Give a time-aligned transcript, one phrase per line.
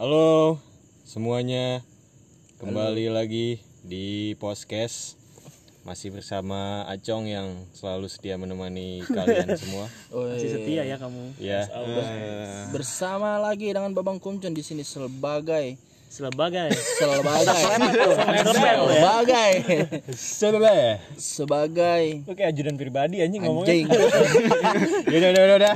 [0.00, 0.56] Halo
[1.04, 1.84] semuanya,
[2.56, 5.20] kembali lagi di podcast.
[5.84, 9.92] Masih bersama Acong yang selalu setia menemani kalian semua.
[10.08, 11.36] Masih setia ya kamu.
[11.36, 11.68] Ya,
[12.72, 15.76] Bersama lagi dengan Babang Kumcon di sini sebagai
[16.10, 17.54] Sebagai sebagai
[20.10, 20.82] sebagai
[21.14, 23.70] sebagai Lu kayak ajudan pribadi anjing ngomongnya.
[23.70, 23.86] anjing
[25.06, 25.72] Udah, udah, udah, udah.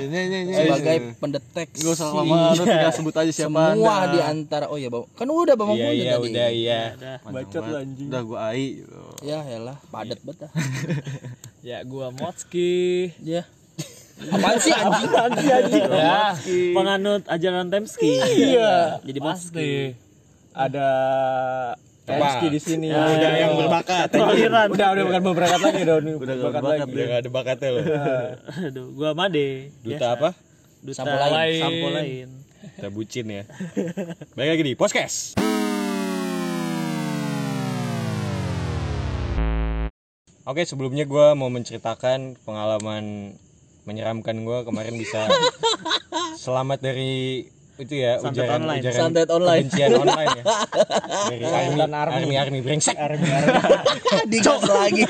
[0.50, 4.10] sebagai pendeteksi Gak usah lama lu tinggal sebut aja siapa semua anda.
[4.10, 6.80] di antara oh ya Bang kan udah Babang Iya, Kumcon iya, tadi udah, iya.
[7.24, 8.08] Bacot lu anjing.
[8.10, 9.00] Udah gua ai gitu.
[9.22, 10.50] ya elah padat banget.
[11.64, 13.14] Ya gua Motski.
[13.18, 13.46] ya
[14.20, 15.84] apaan sih anjing Anjing anjing.
[15.88, 16.36] Ya,
[16.70, 18.18] penganut ajaran Temski.
[18.20, 18.98] Iya.
[19.00, 19.72] Jadi Motski.
[20.54, 20.88] Ada
[22.06, 22.86] Temski di sini.
[22.94, 24.06] Udah yang berbakat.
[24.14, 24.70] Toleran.
[24.70, 27.84] Udah udah bukan berbakat lagi udah udah Udah berbakat, udah gak ada bakatnya loh.
[28.70, 29.74] Aduh, gua Made.
[29.82, 30.30] Duta apa?
[30.78, 31.58] Duta Sampo lain.
[31.58, 32.28] Sampo lain.
[32.78, 33.42] Kita bucin ya.
[34.38, 35.34] Baik lagi di podcast.
[40.44, 43.32] Oke, sebelumnya gue mau menceritakan pengalaman
[43.88, 45.24] menyeramkan gue kemarin bisa
[46.44, 48.82] selamat dari itu ya Santet ujaran online.
[48.86, 49.62] ujaran Santet online.
[49.66, 50.44] kebencian online ya
[51.34, 52.96] dari army army army, brengsek
[54.32, 55.02] digas lagi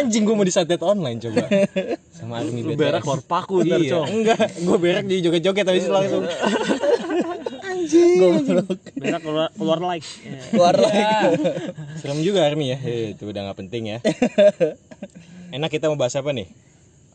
[0.00, 1.44] anjing gue mau disantet online coba
[2.16, 3.90] sama army Lu berak keluar paku ntar iya.
[3.92, 4.06] cong.
[4.08, 6.24] enggak gue berak di joget-joget habis itu langsung
[8.98, 10.02] Berak keluar keluar like.
[10.26, 10.42] Ya.
[10.50, 11.02] keluar lagi
[12.02, 12.78] Serem juga Army ya.
[12.82, 13.98] Eh, itu udah nggak penting ya.
[15.56, 16.50] Enak kita mau bahas apa nih?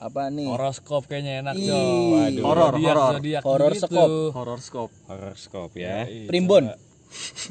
[0.01, 2.43] Apa nih horoskop kayaknya enak Waduh.
[2.43, 3.13] Horor, horor.
[3.45, 3.85] Horor gitu.
[3.85, 4.09] skop.
[4.33, 4.93] Horror scope.
[5.05, 6.09] Horoskop ya.
[6.25, 6.73] primbon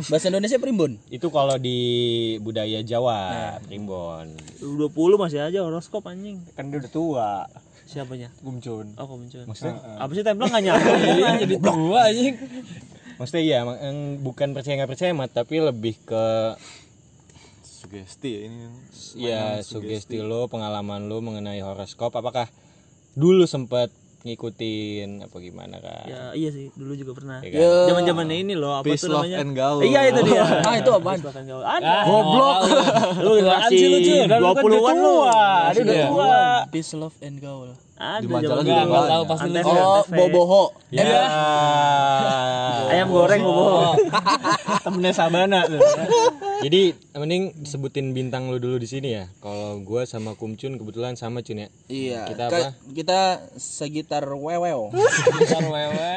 [0.09, 1.79] bahasa Indonesia primbon Itu kalau di
[2.41, 4.35] budaya Jawa, primbon.
[4.59, 4.91] 20
[5.21, 6.41] masih aja horoskop anjing.
[6.57, 7.33] Kan dia udah tua.
[7.85, 8.33] Siapanya?
[8.41, 8.97] Gumcun.
[8.97, 9.45] Oh, muncul.
[9.45, 10.91] Maksudnya, Apa sih tempel enggak nyampe?
[11.21, 12.37] Iya, jadi tua anjing
[13.21, 16.25] maksudnya iya, emang, em, bukan percaya nggak percaya mat, tapi lebih ke
[17.91, 18.59] Sugesti ya ini.
[19.19, 22.15] ya sugesti lo, pengalaman lo mengenai horoskop.
[22.15, 22.47] Apakah
[23.13, 23.91] dulu sempat
[24.23, 26.07] ngikutin apa gimana kan?
[26.07, 27.43] Ya iya sih, dulu juga pernah.
[27.43, 27.91] Ya kan?
[27.91, 29.43] Zaman-zamannya ini loh, apa Peace, tuh love, namanya?
[29.43, 29.79] and gaul.
[29.83, 30.43] Iya itu dia.
[30.71, 31.63] ah itu apaan Peace, love, and gaul.
[31.67, 31.95] Ada.
[32.07, 32.59] goblok
[33.27, 34.23] Lu masih sih lu, Cun?
[34.23, 35.15] Kan lu kan 20-an lu.
[35.19, 36.35] udah Ada udah tua.
[36.71, 37.69] peace love and gaul
[37.99, 41.21] Ada Di majalah zaman juga Enggak, tahu pasti lu oh boboho Ya.
[42.89, 43.95] Ayam goreng bobo.
[44.85, 45.81] temennya Sabana tuh.
[46.61, 46.83] Jadi
[47.15, 49.33] mending sebutin bintang lu dulu di sini ya.
[49.39, 51.69] Kalau gua sama Kumcun kebetulan sama Cun ya.
[51.87, 52.77] iya Kita apa?
[52.87, 53.21] kita
[53.55, 56.13] sekitar wewew Bentar wewe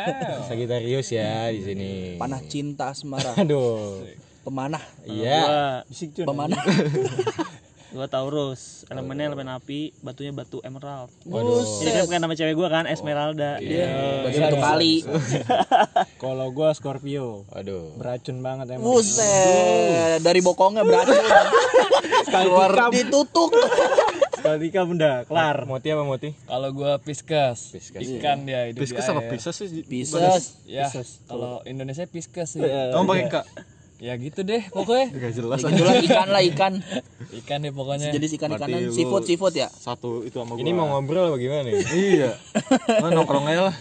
[0.46, 1.92] Sagitarius ya di sini.
[2.16, 4.04] panah cinta asmara Aduh.
[4.44, 5.88] pemanah Iya.
[6.20, 6.60] Pemanah
[7.94, 11.14] gua Taurus, elemennya elemen api, batunya batu emerald.
[11.30, 11.62] Waduh.
[11.86, 13.62] Ini kan bukan nama cewek gua kan, Esmeralda.
[13.62, 14.26] Iya.
[14.26, 14.94] bagi satu kali
[16.24, 17.46] Kalau gua Scorpio.
[17.54, 17.94] Waduh.
[18.02, 18.90] Beracun banget emang.
[18.90, 21.14] Buset, dari bokongnya beracun.
[22.34, 23.54] Keluar ditutuk.
[24.34, 25.64] Sekali nikah bunda, kelar.
[25.70, 26.36] Moti apa Moti?
[26.50, 29.22] kalau gua pisces Pisces, ikan dia hidup Pisces apa.
[29.30, 29.86] Pisces sih?
[29.86, 30.66] Pisces.
[30.66, 30.90] ya
[31.30, 33.46] kalau Indonesia pisces sih Kamu pakai kak?
[34.04, 35.64] Ya gitu deh pokoknya Gak jelas.
[35.64, 36.74] Itulah ikan lah ikan.
[37.40, 39.72] ikan deh pokoknya Jenis ikan ikanan seafood seafood ya.
[39.72, 40.62] Satu itu sama gua.
[40.62, 41.74] Ini mau ngobrol apa gimana nih?
[41.88, 42.32] Iya.
[43.00, 43.76] Nah, nongkrong aja lah.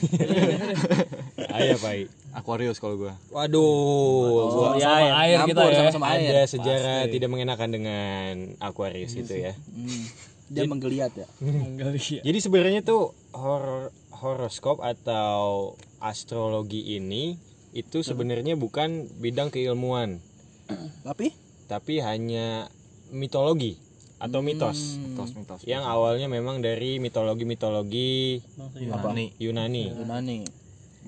[1.59, 2.07] Ayo, Pai.
[2.31, 3.19] Aquarius kalau gua.
[3.35, 3.59] Waduh.
[3.61, 5.13] Oh, ya, ya.
[5.27, 6.31] air kita Nyampur ya sama-sama air.
[6.31, 9.53] Ada sejarah tidak mengenakan dengan Aquarius itu ya.
[9.59, 10.07] Hmm.
[10.53, 11.27] Dia menggeliat ya.
[11.43, 13.91] enggak lihat Jadi sebenarnya tuh hor
[14.23, 17.35] horoskop atau astrologi ini
[17.73, 20.21] itu sebenarnya bukan bidang keilmuan,
[21.07, 21.33] Tapi
[21.67, 22.69] tapi hanya
[23.09, 23.81] mitologi
[24.21, 25.01] atau mitos.
[25.01, 25.61] Mitos mitos.
[25.65, 28.39] Yang awalnya memang dari mitologi-mitologi
[28.79, 29.35] Yunani.
[29.41, 30.39] Yunani Yunani.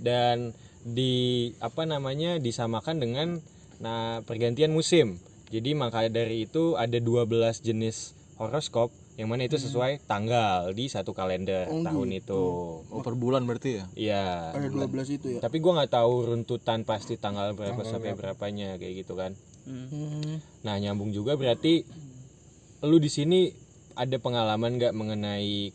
[0.01, 0.51] dan
[0.83, 3.29] di apa namanya disamakan dengan
[3.79, 5.21] nah pergantian musim.
[5.53, 11.15] Jadi maka dari itu ada 12 jenis horoskop yang mana itu sesuai tanggal di satu
[11.15, 12.43] kalender tahun itu.
[12.83, 13.85] Oh per bulan berarti ya?
[13.95, 14.27] Iya.
[14.59, 15.41] Ada 12 itu ya.
[15.41, 19.39] Tapi gua nggak tahu runtutan pasti tanggal berapa sampai berapanya kayak gitu kan.
[19.71, 20.43] Hmm.
[20.67, 21.87] Nah nyambung juga berarti
[22.83, 23.55] lu di sini
[23.95, 25.71] ada pengalaman nggak mengenai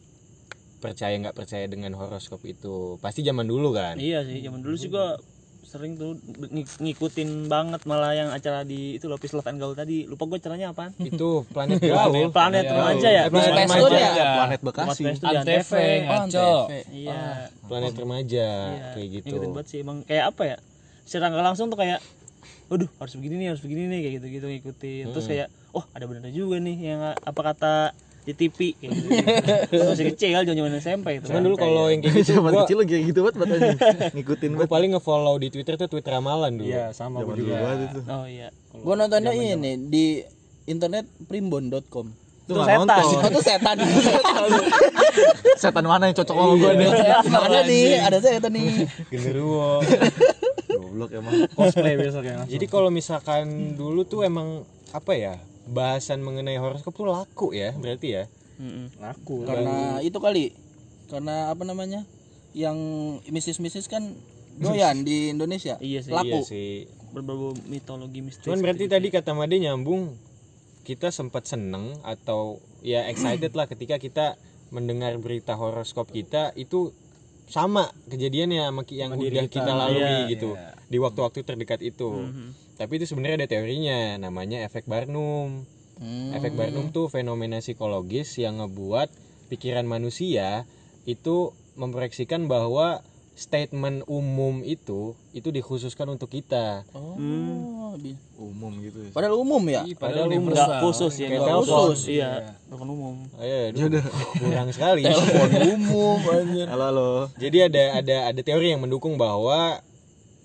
[0.83, 2.99] percaya nggak percaya dengan horoskop itu?
[2.99, 3.95] Pasti zaman dulu kan.
[3.95, 5.15] Iya sih, zaman dulu sih gua
[5.69, 9.73] sering tuh ng- ngikutin banget malah yang acara di itu loh Peace Love and Gaul
[9.73, 10.03] tadi.
[10.03, 10.97] Lupa gua acaranya apaan?
[10.97, 12.33] Itu planet gaul.
[12.33, 13.23] planet remaja ya?
[13.27, 13.97] Planet remaja.
[14.09, 14.29] Ya?
[14.35, 15.03] Planet Bekasi.
[15.05, 15.71] Antv
[16.01, 16.49] ngaco
[16.89, 17.21] Iya.
[17.63, 18.87] Planet remaja Iya.
[18.93, 19.25] kayak gitu.
[19.29, 20.57] Ngikutin banget sih emang kayak apa ya?
[21.05, 22.01] Secara nggak langsung tuh kayak
[22.65, 26.05] waduh harus begini nih harus begini nih kayak gitu gitu ngikutin terus kayak oh ada
[26.05, 27.73] benernya juga nih yang apa kata
[28.27, 28.95] di TV gitu.
[29.89, 31.25] Masih kecil zaman SMP itu.
[31.31, 33.79] Cuman dulu kalau yang kayak gitu Zaman gua, kecil lu kayak gitu banget banget anjing.
[34.19, 34.73] Ngikutin gua banget.
[34.75, 36.69] paling nge-follow di Twitter tuh Twitter ramalan dulu.
[36.69, 37.55] Iya, sama gue juga.
[37.79, 37.99] itu.
[38.05, 38.47] Oh iya.
[38.75, 40.05] Gua nontonnya ini di
[40.69, 42.07] internet primbon.com.
[42.49, 42.65] Itu Itu
[43.45, 43.77] setan.
[43.77, 44.47] Itu setan.
[45.61, 46.89] Setan mana yang cocok sama gua nih?
[47.27, 48.87] Ada nih, ada setan nih.
[49.11, 49.83] Genderuwo.
[50.69, 51.33] Goblok emang.
[51.53, 52.45] Cosplay besoknya.
[52.45, 55.35] Jadi kalau misalkan dulu tuh emang apa ya?
[55.69, 58.23] Bahasan mengenai horoskop tuh laku ya, berarti ya.
[58.59, 58.99] Mm-mm.
[58.99, 59.45] Laku.
[59.45, 60.51] Karena itu kali.
[61.07, 62.03] Karena apa namanya?
[62.57, 62.77] Yang
[63.29, 64.17] mistis-mistis kan
[64.63, 65.77] doyan di Indonesia.
[65.79, 66.11] Iya sih.
[66.11, 66.27] Laku.
[66.27, 66.71] Iya sih.
[67.13, 68.45] Berbau mitologi mistis.
[68.45, 68.93] Cuman berarti gitu.
[68.93, 70.17] tadi kata Made nyambung
[70.85, 74.41] kita sempat seneng atau ya excited lah ketika kita
[74.73, 76.93] mendengar berita horoskop kita itu
[77.49, 80.49] sama kejadiannya sama yang udah kita, lalui Iya, gitu
[80.89, 82.09] di waktu-waktu terdekat itu.
[82.09, 82.68] Mhm.
[82.79, 85.67] Tapi itu sebenarnya ada teorinya namanya efek Barnum.
[85.99, 86.31] Hmm.
[86.31, 89.11] Efek Barnum tuh fenomena psikologis yang ngebuat
[89.51, 90.63] pikiran manusia
[91.03, 93.03] itu memproyeksikan bahwa
[93.35, 96.87] statement umum itu itu dikhususkan untuk kita.
[96.95, 99.11] Oh, di- Umum gitu ya.
[99.11, 99.83] padahal umum ya.
[99.99, 100.55] Padahal umum.
[100.55, 101.99] Enggak khusus ya, enggak khusus.
[102.07, 103.15] Iya, telepon umum.
[103.43, 104.03] Ayo, aduh,
[104.39, 105.03] kurang sekali.
[105.03, 106.67] Telepon umum anjir.
[106.71, 107.09] Halo halo.
[107.35, 109.83] Jadi ada ada ada teori yang mendukung bahwa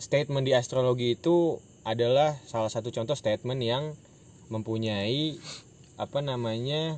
[0.02, 3.84] statement di astrologi itu adalah salah satu contoh statement yang
[4.48, 5.36] mempunyai
[5.94, 6.96] apa namanya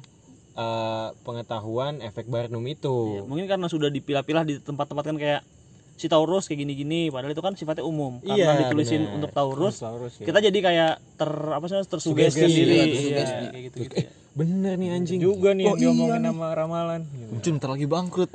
[0.54, 2.96] eh, pengetahuan efek Barnum Iya, itu.
[3.24, 5.42] Mungkin karena sudah dipilah-pilah di tempat-tempat kan kayak
[5.94, 8.20] si Taurus kayak gini-gini, padahal itu kan sifatnya umum.
[8.20, 9.14] Karena Iya, ditulisin benar.
[9.16, 10.24] untuk Taurus, Taurus ya.
[10.24, 12.72] kita jadi kayak ter apa sih tersugesti Sugesti, sendiri.
[12.72, 13.94] iya, Iya, kayak gitu gitu.
[13.96, 14.08] ya.
[14.32, 15.18] Bener nih anjing.
[15.18, 16.30] juga nih yang Oh, iya diomongin nih.
[16.30, 17.00] sama ramalan.
[17.02, 17.30] Gitu.
[17.32, 18.30] Mungkin bentar lagi bangkrut.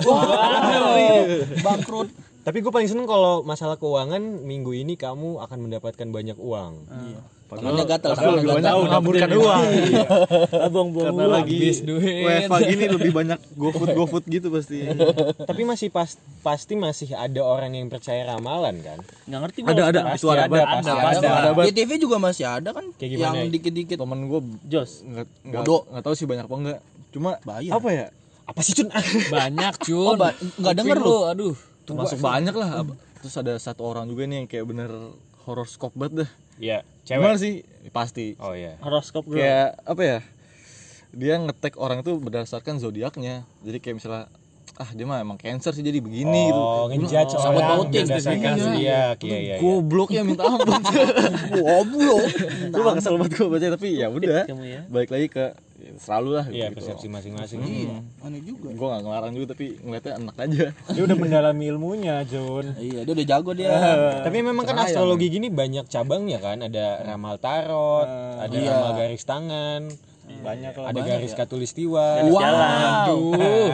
[1.61, 2.09] Bangkrut.
[2.41, 6.73] Tapi gue paling seneng kalau masalah keuangan minggu ini kamu akan mendapatkan banyak uang.
[7.51, 8.85] Tangannya gatal, Padahal lebih tangannya banyak gatal.
[8.87, 9.63] mengaburkan uang.
[10.67, 11.35] Abang buang Karena uang.
[11.35, 12.23] lagi Habis duit.
[12.23, 14.87] WFA gini lebih banyak GoFood GoFood gitu pasti.
[15.51, 16.09] Tapi masih pas,
[16.39, 19.03] pasti masih ada orang yang percaya ramalan kan?
[19.27, 19.69] Nggak ngerti gua.
[19.69, 20.67] Ada ada Pasti itu ada ada, banget.
[20.71, 21.27] pasti Ada, ada.
[21.35, 21.67] ada, banget.
[21.67, 23.35] Di TV juga masih ada kan Kayak gimana?
[23.35, 24.91] yang dikit-dikit Temen gue Jos.
[25.03, 26.79] nggak nggak tahu sih banyak apa enggak.
[27.11, 27.71] Cuma Bayar.
[27.75, 28.07] apa ya?
[28.41, 28.87] Apa sih Cun?
[29.27, 30.15] Banyak Oh, cun.
[30.15, 31.17] ba- nggak denger lu.
[31.27, 31.55] Aduh.
[31.83, 32.69] Termasuk banyak lah.
[32.81, 34.91] Apa- Terus ada satu orang juga nih yang kayak bener
[35.45, 36.29] horoskop banget dah.
[36.57, 37.41] Iya, Gimana cewek.
[37.41, 37.53] sih?
[37.89, 38.25] Pasti.
[38.37, 38.77] Oh iya.
[38.81, 39.37] Horoskop gue.
[39.37, 40.19] Kayak apa ya?
[41.11, 43.43] Dia ngetek orang itu berdasarkan zodiaknya.
[43.61, 44.25] Jadi kayak misalnya
[44.81, 46.57] ah dia mah emang cancer sih jadi begini gitu.
[46.57, 48.05] Oh, ngejudge Sangkut orang pauting.
[48.09, 48.73] berdasarkan Iya.
[48.73, 49.55] Iya, iya, iya.
[49.61, 50.81] Goblok ya minta ampun.
[51.55, 52.25] Goblok.
[52.67, 54.43] Gue mah kesel banget gue baca tapi ya udah.
[54.49, 54.81] ya.
[54.89, 55.45] Balik lagi ke
[55.97, 56.75] selalu lah Iya, gitu.
[56.77, 57.59] persepsi masing-masing.
[57.61, 58.69] Iya, aneh juga.
[58.69, 60.65] Gue gak ngelarang juga tapi ngeliatnya enak aja.
[60.93, 62.65] Dia udah mendalami ilmunya, Jun.
[62.77, 63.69] Iya, dia udah jago dia.
[64.25, 68.07] Tapi memang kan astrologi gini banyak cabangnya kan, ada ramal tarot,
[68.39, 68.71] ada Iya.
[68.71, 69.89] ramal garis tangan,
[70.39, 70.87] Banyak lah.
[70.89, 72.05] ada garis katulistiwa.
[72.23, 72.41] Garis Wow.
[72.41, 72.91] jalan.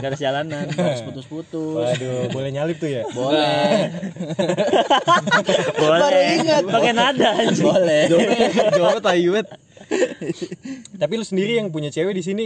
[0.01, 0.65] Garis jalanan.
[0.67, 1.85] Harus putus-putus.
[1.93, 3.03] Waduh, boleh nyalip tuh ya?
[3.13, 3.93] Boleh.
[5.81, 5.99] Boleh.
[6.01, 6.61] Baru ingat.
[6.65, 7.65] Pakai nada anjing.
[7.65, 8.01] Boleh.
[8.73, 9.47] Jawabnya tai banget.
[10.97, 12.45] Tapi lu sendiri yang punya cewek di sini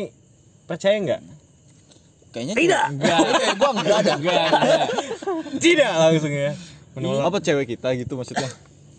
[0.67, 1.21] percaya nggak?
[2.31, 2.85] Kayaknya Tidak.
[2.95, 3.17] Enggak.
[3.59, 4.13] Gua enggak ada.
[5.63, 6.51] Tidak langsung ya.
[6.95, 7.23] Menolak.
[7.27, 8.47] Apa cewek kita gitu maksudnya?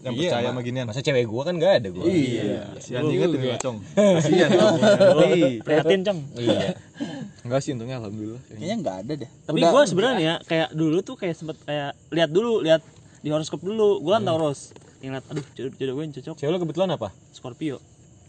[0.02, 0.50] Yang Iya, percaya Ma.
[0.50, 0.84] sama ginian.
[0.90, 2.04] Masa cewek gua kan nggak ada gua.
[2.04, 2.60] Iya.
[2.76, 3.78] Kasihan inget ini Cong.
[3.94, 4.50] Kasihan.
[5.62, 6.19] Prihatin, Cong.
[6.34, 6.75] Iya.
[7.43, 8.43] Enggak sih untungnya alhamdulillah.
[8.50, 9.31] Kayaknya enggak ada deh.
[9.46, 12.82] Tapi Udah- gue sebenarnya ya kayak dulu tuh kayak sempet kayak lihat dulu, lihat
[13.22, 14.02] di horoskop dulu.
[14.02, 14.75] Gue kan Taurus.
[14.99, 17.08] Yang lihat aduh jodoh, jodoh gue yang cocok Cewek lu kebetulan apa?
[17.31, 17.79] Scorpio.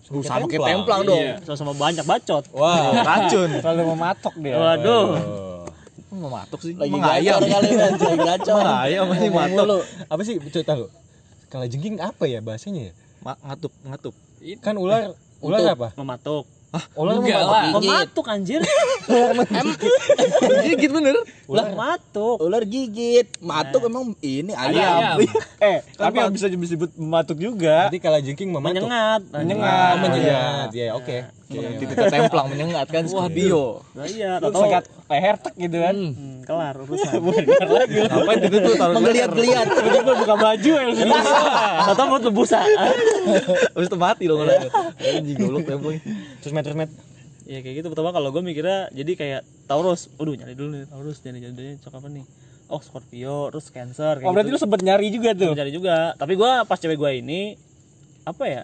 [0.04, 1.02] Uh, sama kayak Templang.
[1.08, 1.26] dong.
[1.42, 2.44] Sama-sama banyak bacot.
[2.54, 3.02] Wah.
[3.02, 3.50] Racun.
[3.62, 4.56] Selalu mematok dia.
[4.58, 5.06] Waduh.
[5.18, 5.66] Oh.
[6.14, 6.78] Mau matok sih.
[6.78, 8.62] lagi gacor kali kan, lagi gacor.
[8.62, 9.82] Ayam masih matok.
[10.06, 10.86] Apa sih cerita lu?
[11.54, 12.94] Kalau jengking apa ya bahasanya ya?
[13.22, 14.14] Ma- ngatup, ngatup.
[14.66, 15.94] Kan ular ular apa?
[15.94, 16.50] Mematuk.
[16.98, 17.70] Ular Enggak lah.
[17.78, 18.66] Mematuk anjir.
[20.66, 21.14] Gigit bener.
[21.46, 22.42] Ulah mematuk.
[22.42, 25.22] Ular gigit, matuk emang ini ayam.
[25.22, 25.30] Ayam.
[25.70, 27.94] eh, tapi yang bisa disebut mematuk juga.
[27.94, 28.90] Berarti kalau jengking mematuk.
[28.90, 29.22] Menyengat.
[29.30, 29.96] Menyengat.
[30.02, 30.68] Menyengat.
[30.74, 31.18] Ya, oke.
[31.54, 33.86] Titik templang menyengat kan Scorpio.
[33.94, 35.96] Nah, iya, Lu tahu sekat leher tek gitu kan.
[35.96, 37.14] Hmm, kelar urusan.
[37.20, 39.68] Ngapain titik tuh taruh Menggeliat-geliat.
[39.70, 40.86] Tiba-tiba buka baju ya.
[41.86, 42.60] Atau mau busa.
[43.74, 44.54] Habis itu mati loh kalau
[45.00, 45.98] Anjing goblok templang.
[46.42, 46.90] Terus met terus met.
[47.44, 50.08] Ya kayak gitu pertama kalau gue mikirnya jadi kayak Taurus.
[50.16, 52.26] Waduh nyari dulu nih Taurus jadi jodohnya cocok apa nih?
[52.68, 54.58] Oh Scorpio, terus Cancer kayak Oh, berarti gitu.
[54.58, 55.52] lu sempet nyari juga tuh.
[55.52, 55.98] Gua cari juga.
[56.16, 57.42] Tapi gue pas cewek gue ini
[58.24, 58.62] apa ya?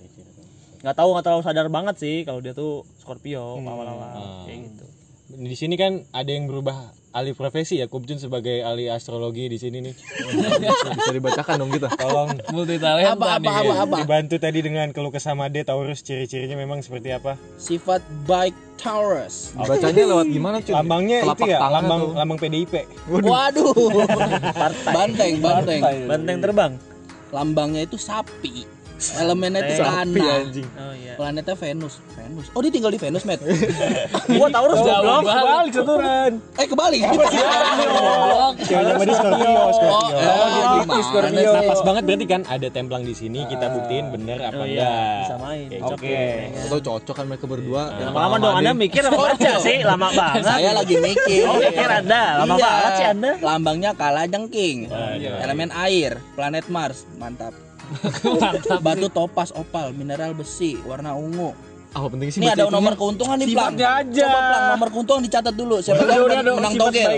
[0.80, 4.86] Nggak tahu nggak terlalu sadar banget sih kalau dia tuh Scorpio awal-awal kayak gitu.
[5.30, 6.74] di sini kan ada yang berubah
[7.10, 9.94] alih profesi ya Kupjun sebagai alih astrologi di sini nih.
[10.62, 11.90] Bisa dibacakan dong kita.
[11.92, 13.96] tolong multi talenta apa apa apa apa?
[14.00, 17.34] Dibantu tadi dengan keluh kesah Made Taurus ciri-cirinya memang seperti apa?
[17.58, 19.52] Sifat baik Taurus.
[19.54, 20.72] Bacanya lewat gimana cuy?
[20.72, 22.74] lambangnya Telapak itu ya lambang atau- lambang PDIP
[23.20, 23.74] waduh.
[24.88, 25.34] Banteng.
[25.42, 25.82] Banteng.
[26.08, 26.74] Banteng terbang.
[27.30, 28.66] lambangnya itu sapi
[29.16, 30.44] elemennya itu tanah.
[30.76, 31.14] Oh iya.
[31.16, 31.94] planetnya Venus.
[32.12, 32.46] Venus.
[32.52, 33.40] Oh dia tinggal di Venus Matt.
[34.30, 35.22] Gua Taurus goblok.
[35.24, 36.32] Balik saturan.
[36.56, 37.02] eh kebalik.
[38.60, 39.50] Ceweknya Made Scorpio.
[39.50, 40.18] oh Scorpio.
[40.18, 44.58] eh, gimana Nah, pas banget berarti kan ada templang di sini kita buktiin bener apa
[44.58, 44.84] Oh enggak.
[44.86, 45.68] Iya, bisa main.
[45.82, 46.20] Oke.
[46.68, 47.84] Atau cocok kan mereka berdua.
[47.92, 49.78] Yang Lama-lama dong Anda mikir apa baca sih?
[49.82, 50.44] Lama banget.
[50.44, 51.44] saya lagi mikir.
[51.46, 52.24] Oh, mikir Anda.
[52.44, 53.32] Lama Iya, banget sih Anda.
[53.40, 54.78] lambangnya kala jengking.
[55.40, 57.08] Elemen air planet Mars.
[57.16, 57.69] Mantap
[58.80, 61.52] batu topas opal mineral besi warna ungu.
[61.90, 63.74] Apa penting sih ini ada nomor keuntungan nih Plang.
[63.74, 64.06] aja.
[64.06, 65.82] coba Plang nomor keuntungan dicatat dulu.
[65.82, 67.10] Siapa tahu udah dong, menang togel.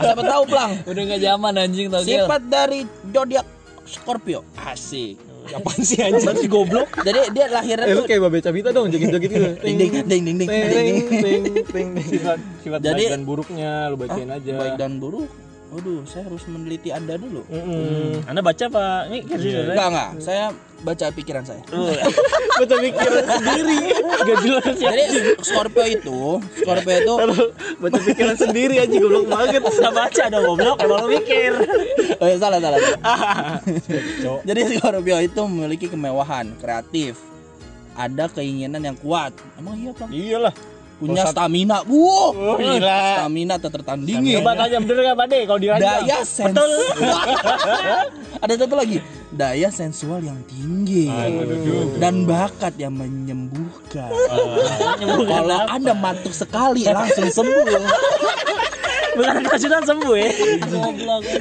[0.00, 0.72] siapa tahu Plang?
[0.88, 2.24] Udah nggak zaman anjing tau Gel.
[2.24, 3.46] sifat dari zodiak
[3.84, 4.40] Scorpio.
[4.56, 5.20] Asik.
[5.58, 6.24] Apaan sih anjing?
[6.24, 6.88] Berarti goblok?
[7.02, 9.48] Jadi dia lahirnya Eh lu tuh kayak Babe Cabita dong joget-joget gitu.
[9.60, 10.96] ding ding ding ding ding Ting ding.
[11.04, 11.88] Ting ting ting.
[12.08, 14.52] Sifat sifat Jadi- baik dan buruknya lu bacain aja.
[14.56, 15.28] baik dan buruk
[15.72, 17.48] Waduh, saya harus meneliti Anda dulu.
[17.48, 18.20] Hmm.
[18.28, 19.08] Anda baca Pak?
[19.08, 20.10] Ini kerja Enggak, enggak.
[20.20, 20.52] Saya
[20.84, 21.64] baca pikiran saya.
[22.60, 23.78] Baca pikiran sendiri.
[24.04, 24.92] Gak jelas ya.
[24.92, 25.04] Jadi
[25.40, 26.20] Scorpio itu,
[26.60, 27.14] Scorpio itu
[27.80, 29.64] Baca pikiran sendiri aja goblok banget.
[29.64, 31.52] Enggak baca dong goblok, emang lu mikir.
[32.22, 32.78] Oh, ya, salah salah.
[34.44, 37.16] Jadi Scorpio itu memiliki kemewahan, kreatif,
[37.96, 39.32] ada keinginan yang kuat.
[39.56, 40.12] Emang iya Bang?
[40.12, 40.54] iyalah
[41.02, 41.82] Punya stamina.
[41.82, 42.30] Wow.
[42.30, 44.38] oh gila Stamina tak tertandingi.
[44.38, 45.82] Coba tanya bener gak Pak De kalau dirajam?
[45.82, 46.70] Daya sensual.
[48.46, 48.96] ada satu lagi.
[49.34, 51.10] Daya sensual yang tinggi
[51.98, 54.12] dan bakat yang menyembuhkan.
[55.32, 57.66] Kalau Anda matuk sekali langsung sembuh.
[59.18, 60.30] Bukan kasutan sembuh ya.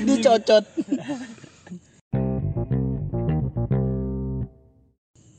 [0.04, 0.66] Dicocot.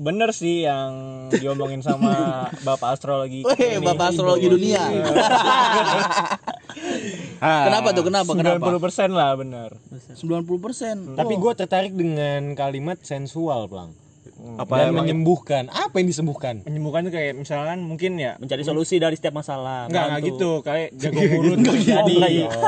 [0.02, 0.90] Bener sih yang
[1.30, 2.10] diomongin sama
[2.66, 3.46] Bapak astrologi.
[3.46, 3.84] Weh, ini.
[3.84, 4.82] Bapak astrologi dunia.
[7.38, 8.06] Ah, Kenapa tuh?
[8.06, 8.30] Kenapa?
[8.32, 8.70] Kenapa?
[8.70, 9.74] 90% lah bener.
[10.14, 11.18] 90%.
[11.18, 13.90] tapi gue tertarik dengan kalimat sensual plang
[14.56, 18.98] Apa dan emang menyembuhkan apa yang disembuhkan Menyembuhkan tuh kayak misalkan mungkin ya Mencari solusi
[18.98, 19.86] dari setiap masalah.
[19.86, 22.14] Enggak, enggak gitu, kayak jago ngurut jadi.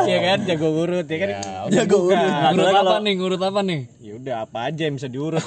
[0.04, 1.28] Iya kan, jago ngurut ya kan.
[1.70, 2.18] Jago urut.
[2.18, 3.14] Nah, Ngurut kalau- apa nih?
[3.14, 3.80] Ngurut apa nih?
[3.98, 5.42] Ya udah apa aja yang bisa diurut.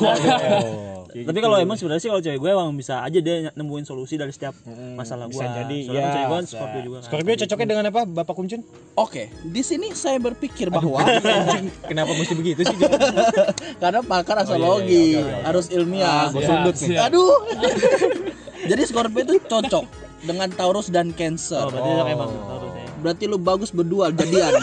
[1.26, 4.30] Tapi kalau emang sebenarnya sih kalau cewek gue emang bisa aja dia nemuin solusi dari
[4.30, 4.54] setiap
[4.94, 5.34] masalah gue.
[5.34, 6.40] bisa jadi, Soalnya ya, cewek gue.
[6.46, 7.06] Scorpio juga kan.
[7.10, 8.62] Scorpio cocoknya dengan apa Bapak Kuncun
[8.98, 11.02] Oke, di sini saya berpikir bahwa
[11.90, 12.78] kenapa mesti begitu sih
[13.82, 16.30] karena pakar astrologi harus ilmiah.
[16.34, 16.98] Gua sundut nih.
[16.98, 17.38] Aduh.
[18.70, 19.86] Jadi Scorpio itu cocok
[20.26, 21.62] dengan Taurus dan Cancer.
[21.62, 22.06] Oh, berarti oh.
[22.10, 22.67] emang Taurus ya.
[22.98, 24.54] Berarti lu bagus berdua jadian.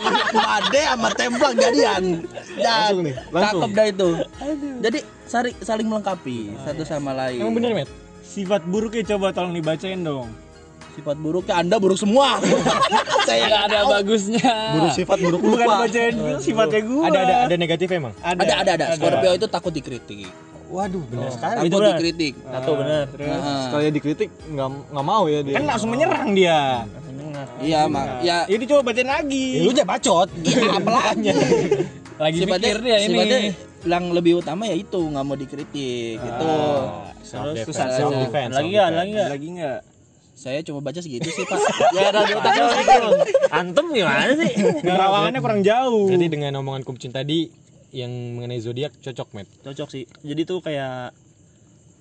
[0.56, 2.02] Ade sama Templang jadian.
[2.54, 3.60] Ya, Langsung nih, langsung.
[3.60, 4.08] Cakep dah itu.
[4.80, 7.38] Jadi saling saling melengkapi satu sama lain.
[7.38, 7.88] emang bener met
[8.22, 10.32] Sifat buruknya coba tolong dibacain dong.
[10.92, 12.40] Sifat buruknya Anda buruk semua.
[13.28, 14.52] Saya Nggak ada bagusnya.
[14.72, 15.76] buruk sifat buruk Bukan lupa.
[15.80, 17.02] bacain sifatnya gua.
[17.06, 18.86] ada ada ada negatif emang ada ada ada.
[18.96, 20.28] Scorpio itu takut dikritik.
[20.66, 22.32] waduh bener sekali Takut dikritik.
[22.42, 23.04] Satu bener.
[23.14, 23.60] Heeh.
[23.62, 25.54] Sekali dikritik nggak nggak mau ya dia.
[25.54, 26.88] Kan langsung menyerang dia.
[27.62, 28.06] Iya, mak.
[28.20, 29.46] Ya Ini coba bacain lagi.
[29.58, 30.28] ya, lu aja bacot
[30.78, 31.30] apalagi.
[32.18, 33.06] Lagi sifatnya, mikir dia ini.
[33.08, 33.38] sifatnya
[33.82, 36.52] yang lebih utama ya itu nggak mau dikritik gitu.
[37.26, 38.88] self Terus, terus, defense Lagi enggak?
[38.94, 39.28] Lagi enggak?
[39.30, 39.80] Lagi enggak?
[40.32, 41.58] Saya cuma baca segitu sih pak.
[41.96, 43.10] Ya ada di otaknya gitu.
[43.50, 44.50] Antum gimana sih?
[44.82, 46.06] Ngerawangannya kurang jauh.
[46.10, 47.50] Jadi dengan omongan Kumcin tadi
[47.92, 49.46] yang mengenai zodiak cocok met.
[49.62, 50.04] Cocok sih.
[50.24, 51.12] Jadi tuh kayak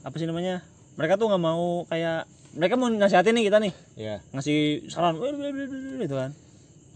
[0.01, 0.63] apa sih namanya?
[0.97, 4.15] Mereka tuh nggak mau kayak mereka mau nasihatin nih kita nih Ya.
[4.31, 6.31] ngasih saran "Wih, wih, wih, wih," gitu kan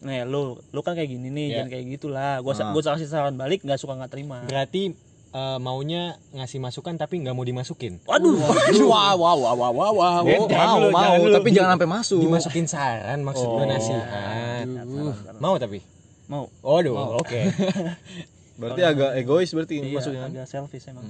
[0.01, 1.53] nih lu lu kan kayak gini nih Ya.
[1.57, 4.91] jangan kayak gitulah gua gua kasih saran balik nggak suka nggak terima Berarti
[5.31, 7.99] eh, maunya ngasih masukan tapi nggak mau dimasukin.
[8.03, 8.35] waduh
[8.81, 10.21] Wow wow wow wow wow wow.
[10.23, 11.33] Oh, mau dulu, mau jangan dulu.
[11.33, 12.19] tapi jangan sampai masuk.
[12.21, 14.67] Dimasukin saran maksud gue nasihat.
[15.37, 15.79] Mau tapi.
[16.25, 17.41] mau Waduh, oke.
[18.59, 20.23] Berarti agak egois berarti iya, maksudnya.
[20.25, 21.03] agak selfish emang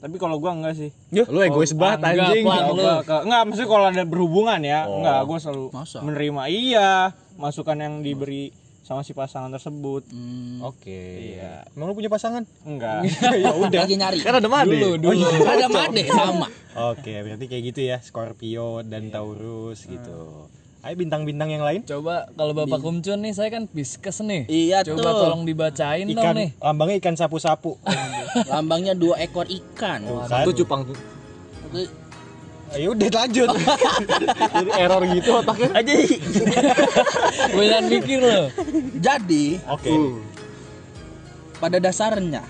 [0.00, 0.90] Tapi kalau gua enggak sih.
[1.12, 2.44] Lu egois banget enggak, anjing.
[2.44, 2.72] Lu.
[2.74, 5.98] Enggak, ke- enggak maksudnya kalau ada berhubungan ya, enggak gua selalu Masa?
[6.00, 6.90] menerima iya
[7.36, 8.48] masukan yang diberi
[8.80, 10.02] sama si pasangan tersebut.
[10.10, 11.38] Hmm, Oke.
[11.70, 12.42] Emang lu punya pasangan?
[12.64, 13.06] Enggak.
[13.44, 13.80] ya udah.
[13.86, 14.18] lagi nyari.
[14.18, 14.66] Kan ada made.
[14.66, 15.24] Dulu, dulu.
[15.46, 16.50] Ada made sama.
[16.90, 20.50] Oke, berarti kayak gitu ya, Scorpio dan Taurus gitu.
[20.80, 21.84] Ayo bintang-bintang yang lain.
[21.84, 24.48] Coba kalau Bapak Kumcun nih, saya kan Pisces nih.
[24.48, 25.20] Iya Coba tuh.
[25.28, 26.48] tolong dibacain dong Ikan, nih.
[26.56, 27.76] lambangnya ikan sapu-sapu.
[28.48, 30.00] Lambangnya dua ekor ikan.
[30.00, 30.24] Kan?
[30.26, 30.96] Satu cupang tuh.
[30.96, 32.08] Satu-
[32.70, 33.50] Ya udah lanjut.
[34.54, 35.68] Jadi error gitu otaknya.
[35.74, 35.92] Aja.
[37.52, 38.46] Gue jangan mikir loh.
[38.94, 39.90] Jadi Oke.
[41.58, 42.46] pada dasarnya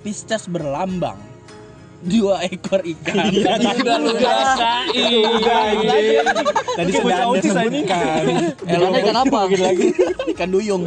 [0.00, 1.18] Pisces berlambang
[2.00, 3.28] dua ekor ikan.
[3.28, 5.24] Udah lu rasain.
[6.76, 8.22] Tadi sudah Anda sebutkan.
[8.64, 9.40] Elannya ikan apa?
[10.36, 10.82] ikan duyung.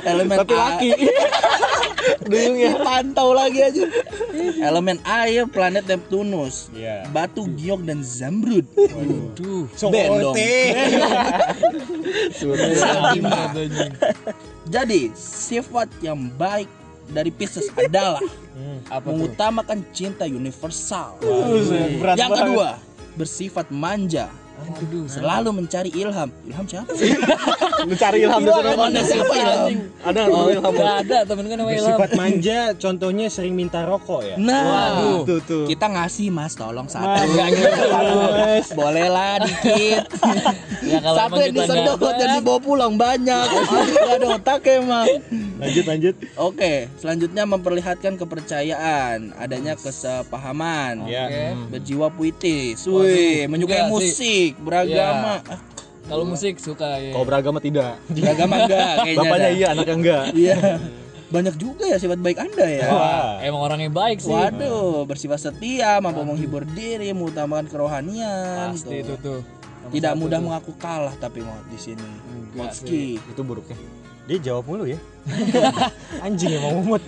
[0.00, 0.90] Elemen Tapi laki.
[2.30, 2.72] duyung ya.
[2.78, 3.84] Pantau lagi aja.
[4.62, 6.70] Elemen air planet Neptunus.
[6.70, 7.10] Iya.
[7.10, 8.64] Batu giok dan zamrud.
[8.78, 9.66] Aduh.
[9.90, 10.34] Ben dong.
[12.78, 13.52] Satimah.
[14.70, 16.70] Jadi sifat yang baik
[17.10, 18.22] dari Pisces adalah
[18.88, 19.14] Apa tuh?
[19.14, 21.18] mengutamakan cinta universal.
[22.16, 22.68] Yang kedua,
[23.18, 25.04] bersifat manja, Aduh.
[25.08, 26.28] selalu mencari ilham.
[26.44, 26.90] Ilham siapa?
[27.84, 28.70] Lu cari ilham di sana.
[28.76, 29.68] Mana siapa ilham?
[30.00, 30.72] Ada nggak ilham?
[30.72, 31.96] Gak ada temen gue namanya Ilham.
[31.96, 34.36] Bersifat manja contohnya sering minta rokok ya.
[34.36, 35.64] Nah, Tuh tuh.
[35.66, 37.04] kita ngasih mas, tolong satu.
[37.04, 38.66] Enggak gitu, Mas.
[38.72, 40.04] Boleh lah dikit.
[40.80, 43.46] Ya kalau Satu yang kita disedot dan dibawa pulang banyak.
[43.94, 45.06] Gak ada otak emang.
[45.60, 46.14] Lanjut lanjut.
[46.34, 51.52] Oke, selanjutnya memperlihatkan kepercayaan, adanya kesepahaman, Ya.
[51.68, 54.49] berjiwa puitis, wih, menyukai sih.
[54.52, 55.58] Musik, beragama, Ah,
[56.06, 57.12] Kalau musik suka ya.
[57.14, 58.02] Kalau beragama tidak.
[58.08, 59.18] beragama enggak kayaknya.
[59.22, 59.52] Bapaknya dah.
[59.52, 60.22] iya, anaknya enggak.
[60.34, 60.56] Iya.
[61.30, 62.86] Banyak juga ya sifat baik Anda ya.
[62.90, 63.32] Wah.
[63.38, 64.34] Emang orangnya baik sih.
[64.34, 68.74] Waduh, bersifat setia, mampu menghibur diri, mengutamakan kerohanian.
[68.74, 69.38] Pasti itu tuh.
[69.38, 69.90] tuh.
[69.90, 72.02] Tidak mudah mengaku kalah tapi mau di sini.
[72.52, 73.22] Motski.
[73.22, 73.78] Itu buruknya.
[74.26, 74.98] Dia jawab mulu ya.
[76.26, 77.02] Anjing emang umut.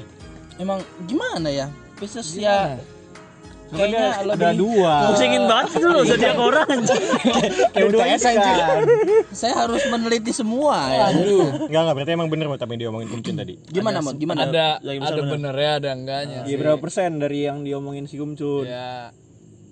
[0.57, 1.67] Emang gimana ya?
[1.99, 2.79] Pisces ya
[3.73, 4.95] Kayaknya ada lebih dua.
[5.09, 7.03] Pusingin banget itu loh zodiak orang anjing.
[7.73, 8.85] Kayak dua ikan.
[9.33, 11.07] saya harus meneliti semua ya.
[11.09, 13.57] Enggak enggak berarti emang bener Mot, apa yang diomongin Kumcin tadi.
[13.73, 14.21] Gimana, Mod?
[14.21, 14.45] Gimana?
[14.45, 15.33] Ada ada bener.
[15.33, 16.41] bener ya, ada enggaknya.
[16.45, 18.69] Iya berapa persen dari yang diomongin si Gumcun?
[18.69, 19.09] Ya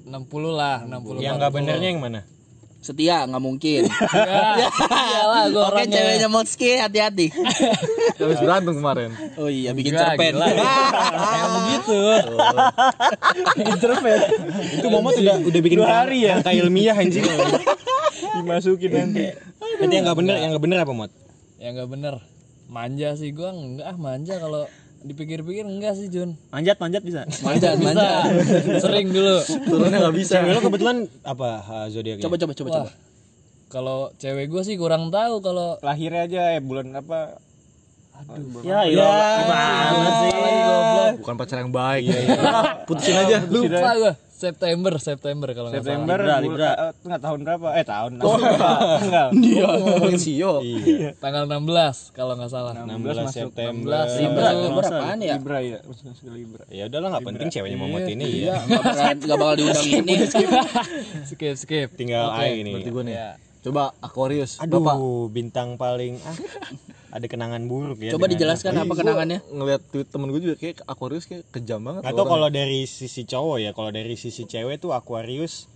[0.09, 0.17] 60
[0.49, 1.21] lah, 60.
[1.21, 2.21] Yang enggak benernya yang mana?
[2.81, 3.85] Setia nggak mungkin.
[4.31, 5.97] Ya, iyalah gue Oke, orangnya.
[6.01, 7.27] ceweknya Motski hati-hati.
[8.21, 9.11] Habis berantem kemarin.
[9.37, 10.33] Oh iya, bikin Enggak, cerpen.
[10.37, 10.47] gila.
[11.31, 11.99] Kayak begitu.
[14.81, 16.41] Itu Momot udah udah bikin Dua hari ya?
[16.41, 17.25] Kayak ilmiah anjing.
[18.41, 19.25] Dimasukin nanti.
[19.61, 21.11] Berarti yang enggak bener, yang enggak bener apa, Mot?
[21.61, 22.15] Ya enggak bener.
[22.71, 24.65] Manja sih gua enggak ah manja kalau
[25.01, 26.37] dipikir-pikir enggak sih Jun.
[26.53, 27.25] Manjat manjat bisa.
[27.47, 28.29] Manja, manja.
[28.81, 29.41] Sering dulu.
[29.65, 30.41] Turunnya nggak bisa.
[30.41, 31.49] Cewek lo kebetulan apa
[31.89, 32.25] zodiaknya?
[32.25, 32.77] Coba coba coba Wah.
[32.77, 32.91] coba.
[33.71, 37.41] Kalau cewek gua sih kurang tahu kalau Lahirnya aja eh bulan apa?
[38.61, 39.09] Ya iya.
[39.41, 40.31] Gimana sih?
[41.25, 42.05] Bukan pacar yang baik.
[42.85, 43.41] Putusin aja.
[43.49, 44.13] Lu lupa gua.
[44.41, 45.93] September, September kalau nggak salah.
[46.01, 46.71] September Libra, Libra.
[46.73, 47.69] eh, tengah tahun berapa?
[47.77, 48.11] Eh tahun.
[48.17, 49.29] Tanggal.
[49.51, 49.69] Iya.
[49.77, 50.53] ngomongin Sio.
[50.65, 51.13] Iya.
[51.21, 52.73] Tanggal 16 kalau nggak salah.
[52.73, 53.53] 16 masuk.
[53.53, 54.09] September.
[54.09, 54.49] 16 Libra, Libra.
[54.65, 55.35] Libra apaan ya?
[55.37, 56.65] Libra ya, masuk masuk Libra.
[56.73, 57.77] Ya udahlah nggak penting ceweknya
[58.09, 58.31] ini ya.
[58.41, 60.15] Iya, nggak bakal nggak bakal diundang ini.
[61.31, 61.89] Skip, skip.
[61.95, 62.73] Tinggal ai ini.
[62.81, 63.15] Berarti gue nih.
[63.15, 63.31] Ya.
[63.61, 64.57] Coba Aquarius.
[64.57, 64.97] Aduh, Bapak
[65.29, 66.33] bintang paling ah,
[67.11, 68.15] ada kenangan buruk ya.
[68.15, 69.43] Coba dijelaskan apa kenangannya?
[69.51, 72.07] ngeliat tweet temen gue juga kayak Aquarius kayak kejam banget.
[72.07, 75.67] Atau kalau dari sisi cowok ya, kalau dari sisi cewek tuh Aquarius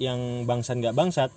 [0.00, 1.30] yang bangsat nggak bangsat.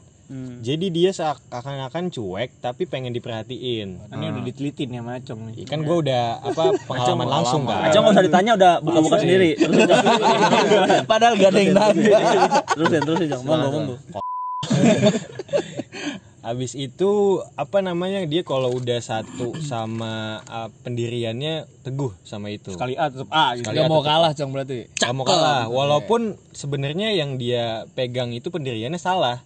[0.60, 4.12] Jadi dia seakan-akan cuek tapi pengen diperhatiin.
[4.12, 5.64] Ini udah diteliti nih sama Acong nih.
[5.64, 7.88] Ya kan gue udah apa pengalaman langsung kan.
[7.88, 9.56] Acong nggak usah ditanya udah buka-buka sendiri.
[9.56, 9.88] Terus
[11.08, 12.20] Padahal gak ada yang nanya.
[12.76, 13.44] terusin terusin Jong.
[13.48, 13.96] Monggo monggo.
[16.48, 22.72] Habis itu apa namanya dia kalau udah satu sama ah, pendiriannya teguh sama itu.
[22.72, 23.68] Sekali A tetap A gitu.
[23.68, 24.88] Sekali Gak mau kalah, Cong berarti.
[24.96, 25.68] Nggak mau kalah.
[25.68, 29.44] Walaupun sebenarnya yang dia pegang itu pendiriannya salah.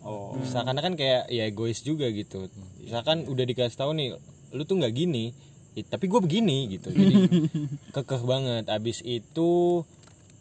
[0.00, 0.32] Oh.
[0.40, 2.48] Misalkan kan kayak ya egois juga gitu.
[2.80, 4.16] Misalkan udah dikasih tahu nih,
[4.56, 5.36] lu tuh nggak gini,
[5.70, 6.90] Ya, tapi gue begini gitu.
[6.90, 7.14] Jadi
[7.94, 8.66] kekeh banget.
[8.66, 9.84] Abis itu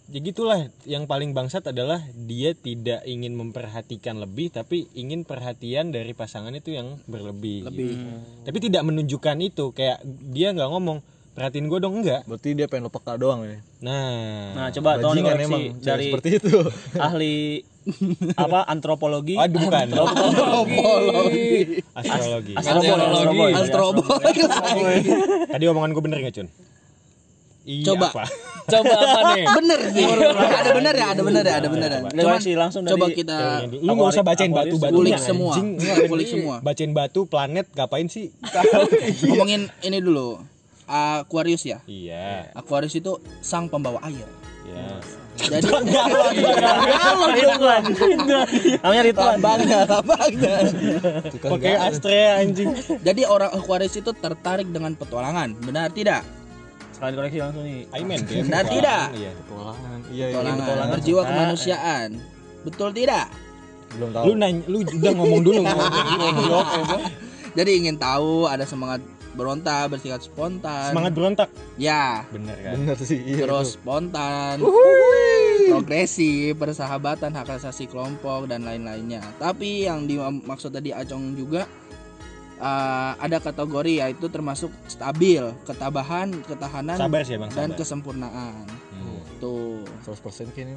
[0.09, 6.11] ya gitulah yang paling bangsat adalah dia tidak ingin memperhatikan lebih tapi ingin perhatian dari
[6.11, 8.09] pasangan itu yang berlebih gitu.
[8.41, 12.89] tapi tidak menunjukkan itu kayak dia nggak ngomong perhatiin gue dong enggak Berarti dia pengen
[12.89, 13.57] lo peka doang ya.
[13.79, 16.51] nah Nah, coba tolong koreksi emang dari seperti itu.
[16.99, 17.63] ahli
[18.35, 19.33] apa antropologi.
[19.33, 21.79] aduh bukan Antropologi.
[21.93, 23.39] astrologi Astrologi.
[23.55, 25.09] Astrologi.
[25.47, 26.47] tadi omongan gue bener nggak cun
[27.69, 28.07] iya Coba.
[28.09, 28.23] apa?
[28.73, 29.45] Coba apa nih?
[29.61, 30.05] Bener sih.
[30.05, 31.99] Ada bener ya, ada bener ya, ada bener ya.
[32.05, 33.37] Boleh koreksi langsung dari coba kita
[33.69, 35.53] lu nggak usah bacain batu batu kulik semua.
[36.11, 36.55] Kulik semua.
[36.61, 38.29] bacain batu planet ngapain sih
[39.25, 40.41] Ngomongin ini dulu.
[40.89, 41.81] Aquarius ya.
[41.85, 44.25] iya Aquarius itu sang pembawa air.
[44.65, 44.97] iya
[45.39, 45.69] Jadi.
[48.81, 49.37] Namanya Ridwan.
[49.39, 50.57] lambangnya, lambangnya.
[51.41, 52.73] pakai astrea anjing
[53.05, 56.25] Jadi orang Aquarius itu tertarik dengan petualangan, benar tidak?
[56.99, 59.03] Sekali koreksi langsung nih Iman dia Benar tidak?
[59.15, 59.31] Iya.
[59.39, 59.99] Petualangan.
[60.11, 60.35] Iya, iya.
[60.35, 62.09] Petualangan berjiwa kemanusiaan.
[62.67, 63.25] Betul tidak?
[63.95, 64.23] Belum tahu.
[64.27, 66.67] Lu nanya, lu udah ngomong dulu ngomong.
[67.55, 68.99] Jadi ingin tahu ada semangat
[69.31, 70.91] berontak, bersikap spontan.
[70.91, 71.49] Semangat berontak.
[71.79, 72.73] Ya, Bener kan?
[72.75, 73.23] Bener sih.
[73.23, 73.47] Iya.
[73.47, 74.59] terus spontan.
[75.71, 79.23] Progresif, persahabatan, hak asasi kelompok dan lain-lainnya.
[79.39, 81.63] Tapi yang dimaksud tadi Acong juga
[82.59, 87.79] eh, ada kategori yaitu termasuk stabil, ketabahan, ketahanan Sabar sih Bang, dan sabar.
[87.79, 88.67] kesempurnaan.
[88.67, 89.19] Hmm.
[89.39, 90.75] Tuh, 100% kayaknya.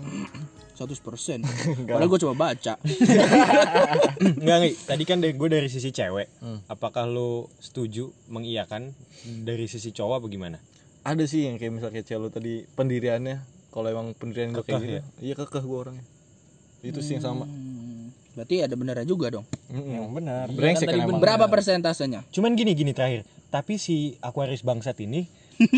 [0.79, 1.43] 100%.
[1.87, 2.75] Padahal gue coba baca.
[4.23, 4.75] Enggak, enggak.
[4.87, 6.29] Tadi kan gue dari sisi cewek.
[6.43, 6.59] Hmm.
[6.71, 8.95] Apakah lu setuju mengiyakan
[9.43, 10.59] dari sisi cowok apa gimana?
[11.03, 13.43] Ada sih yang kayak misalnya kayak cewek lu tadi pendiriannya.
[13.73, 15.03] Kalau emang pendirian gue kayak gitu.
[15.19, 16.07] Iya kekeh gue orangnya.
[16.83, 17.47] Itu sih yang sama.
[18.33, 19.45] Berarti ada benernya juga dong.
[19.69, 19.93] Mm-mm.
[19.93, 20.45] Yang benar.
[20.49, 21.21] Brengsek kan emang.
[21.21, 22.21] Berapa persentasenya?
[22.33, 23.29] Cuman gini gini terakhir.
[23.53, 25.29] Tapi si Aquarius bangsat ini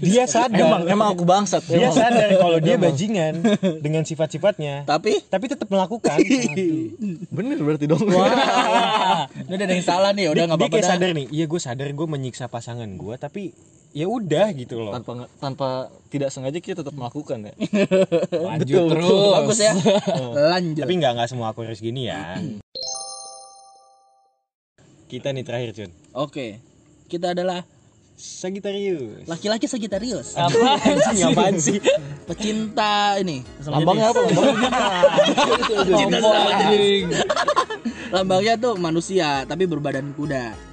[0.00, 1.60] dia sadar Emang emang aku bangsat.
[1.68, 1.92] dia emang.
[1.92, 3.44] sadar kalau dia bajingan
[3.84, 6.16] dengan sifat-sifatnya Tapi tapi tetap melakukan
[7.28, 8.00] Bener berarti dong.
[8.08, 11.26] Wah, ini udah ada yang salah nih, udah dia, nggak dia apa-apa kayak sadar nih
[11.28, 13.52] iya gue sadar gue menyiksa pasangan gue tapi
[13.90, 15.68] ya udah gitu loh tanpa tanpa
[16.10, 17.54] tidak sengaja kita tetap melakukan ya.
[18.54, 19.34] Lanjut terus.
[19.34, 19.74] Bagus ya.
[20.54, 20.82] Lanjut.
[20.86, 22.38] tapi nggak nggak semua Aquarius gini ya
[25.10, 26.62] kita nih terakhir Cun Oke.
[27.10, 27.66] Kita adalah
[28.14, 30.38] Sagittarius laki-laki Sagittarius.
[30.38, 31.82] Anjing, apaan sih
[32.30, 33.42] Pecinta ini.
[33.66, 34.20] Lambangnya apa?
[34.22, 34.70] Lambangnya?
[38.14, 40.69] Lambangnya tuh manusia tapi berbadan kuda.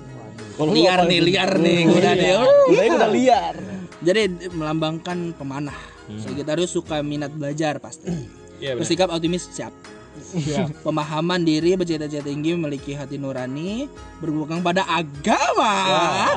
[0.58, 2.32] Kalau lu Liar nih, liar nih kuda nih.
[2.34, 3.56] Udah ini udah liar.
[4.02, 5.78] Jadi melambangkan pemanah.
[6.18, 8.10] Sagittarius suka minat belajar pasti.
[8.58, 8.82] Iya benar.
[8.82, 9.70] Bersikap optimis siap.
[10.82, 13.86] Pemahaman diri, bercita-cita tinggi, memiliki hati nurani,
[14.18, 15.78] berpegang pada agama,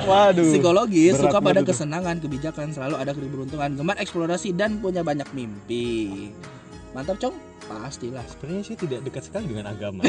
[0.05, 0.53] Waduh.
[0.53, 1.73] psikologis, Berat suka pada itu.
[1.73, 6.29] kesenangan, kebijakan, selalu ada keberuntungan, gemar eksplorasi dan punya banyak mimpi.
[6.93, 7.33] Mantap, Cong?
[7.71, 8.27] Pastilah.
[8.27, 10.03] sebenarnya sih tidak dekat sekali dengan agama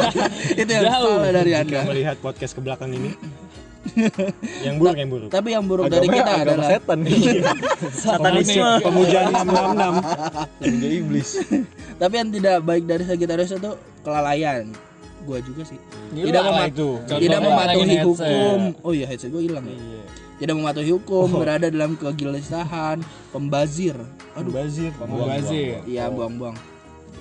[0.60, 1.80] Itu yang salah dari jika Anda.
[1.84, 3.12] melihat podcast ke belakang ini
[4.64, 6.98] yang buruk yang buruk Tapi yang buruk dari kita agama adalah setan.
[8.06, 11.28] satanisme pemujaan 666 Dia iblis.
[11.98, 14.70] tapi yang tidak baik dari Sagittarius itu kelalaian.
[15.22, 15.78] Gua juga sih.
[16.12, 18.06] tidak memat- itu tidak mematuhi headset.
[18.06, 18.60] hukum.
[18.80, 19.62] Oh iya, headset gue hilang.
[19.62, 19.76] ya.
[20.34, 22.98] Tidak mematuhi hukum, berada dalam kegelisahan,
[23.30, 23.94] pembazir.
[24.34, 25.78] Aduh, bazir Mubazir.
[25.84, 26.58] iya buang-buang.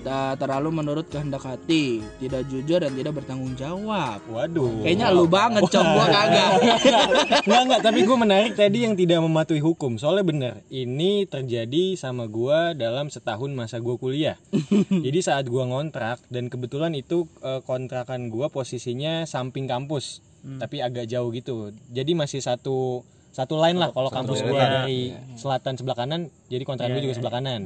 [0.01, 4.17] Tak terlalu menurut kehendak hati, tidak jujur dan tidak bertanggung jawab.
[4.33, 6.51] waduh Kayaknya lu banget, cok gua kagak.
[7.45, 10.01] Enggak enggak, tapi gue menarik tadi yang tidak mematuhi hukum.
[10.01, 14.41] Soalnya bener, ini terjadi sama gua dalam setahun masa gua kuliah.
[15.05, 20.25] Jadi saat gua ngontrak dan kebetulan itu eh, kontrakan gua posisinya samping kampus,
[20.57, 21.77] tapi agak jauh gitu.
[21.93, 26.97] Jadi masih satu satu line lah kalau kampus gua dari selatan sebelah kanan, jadi kontrakan
[26.97, 27.61] gua juga sebelah kanan.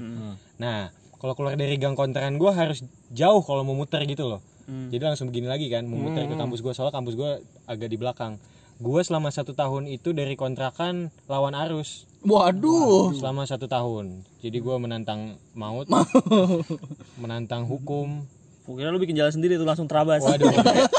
[0.59, 0.91] Nah,
[1.25, 4.45] kalau keluar dari gang kontrakan gua harus jauh kalau mau muter gitu loh.
[4.69, 7.97] Jadi langsung begini lagi kan, mau muter ke kampus gua soalnya kampus gua agak di
[7.97, 8.37] belakang.
[8.77, 13.17] Gua selama satu tahun itu dari kontrakan lawan arus Waduh.
[13.17, 14.21] selama satu tahun.
[14.45, 15.89] Jadi gua menantang maut,
[17.21, 18.21] menantang hukum.
[18.65, 20.49] Kira lu bikin jalan sendiri tuh langsung terabas Waduh,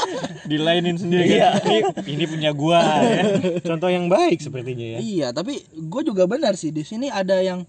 [0.51, 1.59] dilainin sendiri kan.
[1.63, 3.23] Ini, ini punya gua ya.
[3.63, 4.99] Contoh yang baik sepertinya ya.
[4.99, 7.67] Iya, tapi gue juga benar sih di sini ada yang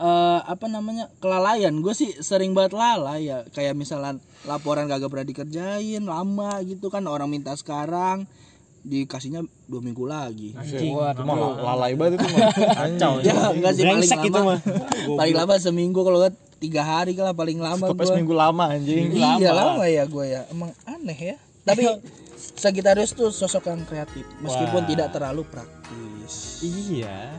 [0.00, 1.76] eh, apa namanya kelalaian.
[1.84, 3.44] Gue sih sering banget lalai ya.
[3.52, 4.16] Kayak misalnya
[4.48, 8.24] laporan kagak pernah dikerjain lama gitu kan orang minta sekarang
[8.80, 10.56] dikasihnya dua minggu lagi.
[10.56, 12.48] Emang lalai banget itu mah.
[12.80, 14.24] kacau Ya enggak sih paling lama.
[14.24, 14.58] itu mah.
[15.20, 18.08] paling lama seminggu kalau nggak tiga hari lah paling lama Stopnya gue.
[18.08, 19.12] seminggu lama anjing.
[19.12, 20.42] Iya lama ya gue ya.
[20.48, 21.36] Emang aneh ya.
[21.60, 21.84] Tapi
[22.40, 24.88] Sagittarius tuh sosok yang kreatif meskipun Wah.
[24.88, 26.64] tidak terlalu praktis.
[26.64, 27.36] Iya.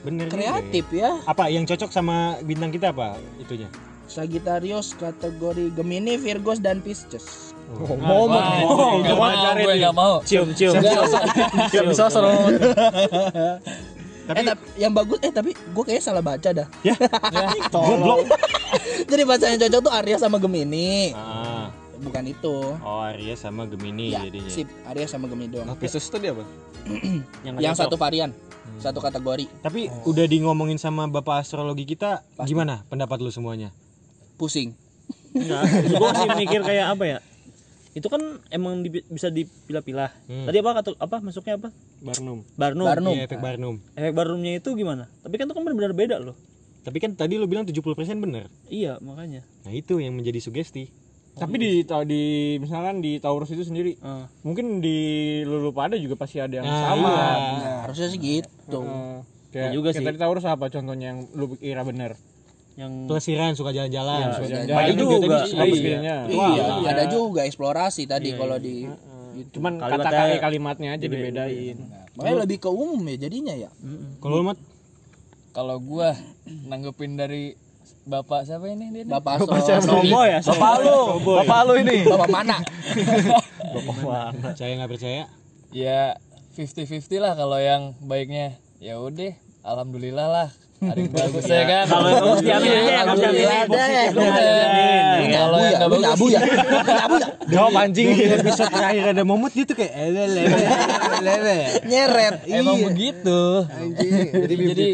[0.00, 1.12] Bener Kreatif ya.
[1.12, 1.24] ya.
[1.24, 3.68] Apa yang cocok sama bintang kita apa itunya?
[4.04, 7.54] Sagittarius kategori Gemini, Virgos dan Pisces.
[7.70, 8.26] Mau mau.
[8.26, 10.14] Wah, gak mau, gue gak mau.
[10.24, 10.74] Cium, cium.
[10.74, 12.50] Gak bisa serot.
[14.30, 16.66] eh tapi yang bagus eh tapi gue kayaknya salah baca dah.
[16.82, 16.94] Ya,
[17.72, 18.26] goblok.
[19.04, 21.14] Jadi baca yang cocok tuh Aries sama Gemini.
[21.14, 22.56] Ah, Bukan itu.
[22.74, 24.50] oh Aries sama Gemini Ya, jadinya.
[24.50, 24.66] sip.
[24.86, 25.66] Aries sama Gemini doang.
[25.66, 26.42] Nah, Pisces tadi apa?
[27.44, 28.30] yang, Yang satu varian,
[28.78, 29.50] satu kategori.
[29.58, 33.74] Tapi udah di ngomongin sama bapak astrologi kita, gimana pendapat lu semuanya?
[34.36, 34.76] Pusing.
[35.32, 37.18] Enggak, gue masih mikir kayak apa ya?
[37.90, 40.10] Itu kan emang di- bisa dipilah-pilah.
[40.24, 40.46] Hmm.
[40.46, 41.68] Tadi apa kata apa masuknya apa?
[41.98, 42.46] Barnum.
[42.54, 42.86] Barnum.
[42.86, 43.12] Barnum.
[43.12, 43.74] Iya, efek Barnum.
[43.92, 45.10] Efek Barnumnya itu gimana?
[45.20, 46.38] Tapi kan itu kan benar-benar beda loh.
[46.80, 47.82] Tapi kan tadi lu bilang 70%
[48.16, 48.46] bener.
[48.64, 49.42] Iya, makanya.
[49.62, 50.88] Nah, itu yang menjadi sugesti.
[51.30, 51.70] Tapi di
[52.04, 52.22] di
[52.58, 54.98] misalkan di Taurus itu sendiri, Eh, mungkin di
[55.42, 57.06] lulu pada juga pasti ada yang Nah, sama.
[57.06, 57.26] iya.
[57.30, 58.50] Nah, harusnya sih gitu.
[58.78, 59.18] Eh,
[59.50, 60.06] Kayak, juga kayak sih.
[60.06, 62.14] tadi Taurus apa contohnya yang lu kira bener?
[62.78, 64.18] Yang Pelesiran suka jalan-jalan.
[64.22, 64.78] Iya, suka jalan-jalan.
[64.78, 65.82] Banyak juga juga, bagus iya.
[65.82, 66.16] kayaknya.
[66.30, 68.86] Iya, ada juga eksplorasi tadi kalau di
[69.30, 69.58] gitu.
[69.58, 71.76] Cuman Kalimatnya- kata kali kalimatnya aja dibedain.
[72.14, 73.70] Makanya lebih ke umum ya jadinya ya.
[74.22, 74.58] Kalau lu mat
[75.50, 76.14] Kalau gua
[76.46, 77.58] nanggepin dari
[78.06, 79.02] bapak siapa ini dia?
[79.02, 79.10] nih?
[79.10, 80.38] Bapak Aso, Sobo ya.
[80.38, 82.06] Bapak lu, bapak lu ini.
[82.06, 82.56] Bapak mana?
[84.40, 85.22] percaya nggak percaya?
[85.70, 86.18] Ya
[86.50, 88.58] 50-50 lah kalau yang baiknya.
[88.80, 90.48] Ya udah, alhamdulillah lah.
[90.80, 91.84] Ada yang bagus ya kan.
[91.92, 92.70] Kalau yang bagus diamin.
[92.96, 93.86] Alhamdulillah deh.
[94.00, 94.12] Yang.
[95.30, 98.08] Kalau yang ya, bagus nyabu ya, nyabu ya, Jawab anjing.
[98.40, 100.64] episode terakhir ada momot gitu kayak ele lele
[101.20, 101.58] lele.
[101.84, 102.34] nyeret.
[102.48, 103.40] emang begitu.
[104.00, 104.84] Jadi Jadi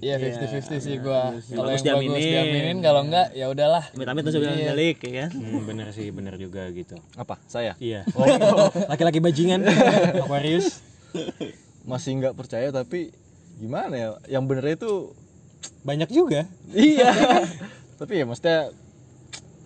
[0.00, 0.08] 50-50.
[0.08, 1.36] ya 50-50 sih gua.
[1.36, 2.76] Kalau yang bagus diaminin.
[2.80, 3.84] kalau enggak ya udahlah.
[3.92, 5.30] Amit-amit tuh bilang balik ya kan.
[5.36, 6.96] Hmm, bener sih, bener juga gitu.
[7.12, 7.36] Apa?
[7.44, 8.08] Saya Iya.
[8.88, 9.68] Laki-laki bajingan.
[10.24, 10.95] Aquarius.
[11.90, 13.14] Masih nggak percaya tapi
[13.56, 14.08] gimana ya?
[14.38, 14.92] Yang bener itu
[15.82, 16.46] Banyak juga.
[16.74, 17.10] iya.
[18.00, 18.70] tapi ya maksudnya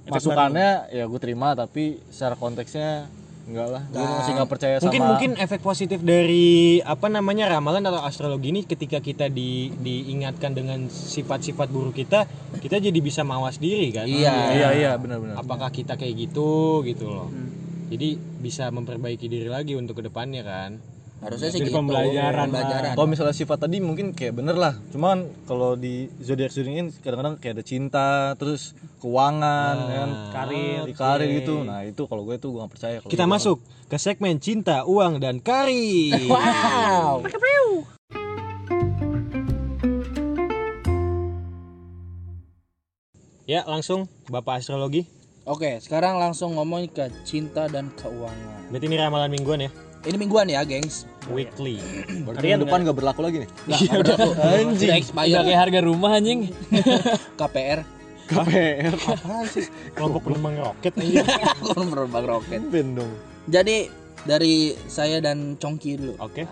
[0.07, 3.11] masukannya ya gue terima tapi secara konteksnya
[3.51, 3.83] enggak lah.
[3.91, 8.55] Gue masih nggak percaya sama Mungkin mungkin efek positif dari apa namanya ramalan atau astrologi
[8.55, 12.31] ini ketika kita di diingatkan dengan sifat-sifat buruk kita,
[12.63, 14.07] kita jadi bisa mawas diri kan.
[14.07, 14.55] Iya.
[14.55, 15.41] Iya iya benar-benar.
[15.41, 17.29] Apakah kita kayak gitu gitu loh.
[17.91, 20.79] Jadi bisa memperbaiki diri lagi untuk ke depannya kan.
[21.21, 21.77] Harusnya sih Jadi gitu.
[21.85, 22.93] pembelajaran, Pembelajaran.
[22.97, 24.73] Kalau misalnya sifat tadi mungkin kayak bener lah.
[24.89, 28.73] Cuman kalau di zodiak zodiak ini kadang-kadang kayak ada cinta, terus
[29.05, 31.61] keuangan, kan, karir, di karir gitu.
[31.61, 32.97] Nah itu kalau gue tuh gue gak percaya.
[33.05, 33.33] kalau Kita gitu.
[33.37, 33.57] masuk
[33.93, 36.25] ke segmen cinta, uang dan karir.
[36.33, 37.21] Wow.
[43.45, 45.05] Ya, langsung Bapak astrologi.
[45.43, 48.71] Oke, sekarang langsung ngomong ke cinta dan keuangan.
[48.71, 49.71] Berarti ini ramalan mingguan ya?
[50.01, 51.05] Ini mingguan ya, gengs.
[51.29, 51.77] Weekly.
[52.25, 53.51] Berarti minggu depan gak berlaku lagi nih.
[53.69, 55.05] Iya udah Anjing.
[55.13, 56.49] Udah kayak harga rumah anjing.
[57.41, 57.85] KPR.
[58.33, 58.93] KPR.
[59.13, 59.69] Apaan sih?
[59.93, 61.21] Kelompok penerbang roket aja.
[61.61, 62.61] Kon berbang roket.
[62.73, 63.13] Ben dong.
[63.53, 63.93] Jadi
[64.25, 66.17] dari saya dan Congki dulu.
[66.17, 66.49] Oke.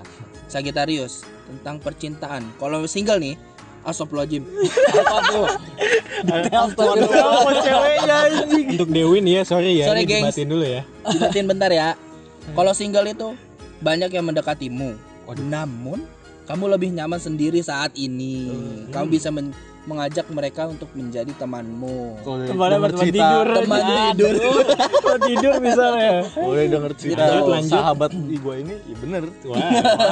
[0.49, 2.45] Sagittarius tentang percintaan.
[2.61, 3.37] Kalau single nih,
[3.89, 4.45] Astagfirullahaladzim.
[8.77, 9.89] Untuk Dewin ya, sorry ya.
[9.89, 10.25] Sorry, ini gengs.
[10.29, 10.85] dibatin dulu ya.
[11.09, 11.97] Dibatin bentar ya.
[12.55, 13.29] Kalau single itu
[13.81, 14.97] banyak yang mendekatimu.
[15.49, 16.05] Namun
[16.49, 18.49] kamu lebih nyaman sendiri saat ini.
[18.89, 19.53] Kamu bisa men-
[19.89, 22.21] mengajak mereka untuk menjadi temanmu.
[22.21, 23.47] Teman denger teman cerita, tidur.
[23.57, 24.35] Teman tidur.
[24.77, 26.13] Teman tidur misalnya.
[26.37, 27.49] boleh denger cerita Gitu.
[27.49, 27.73] Lanjut.
[27.73, 29.23] sahabat gue ini, ya bener.
[29.49, 29.57] Wah.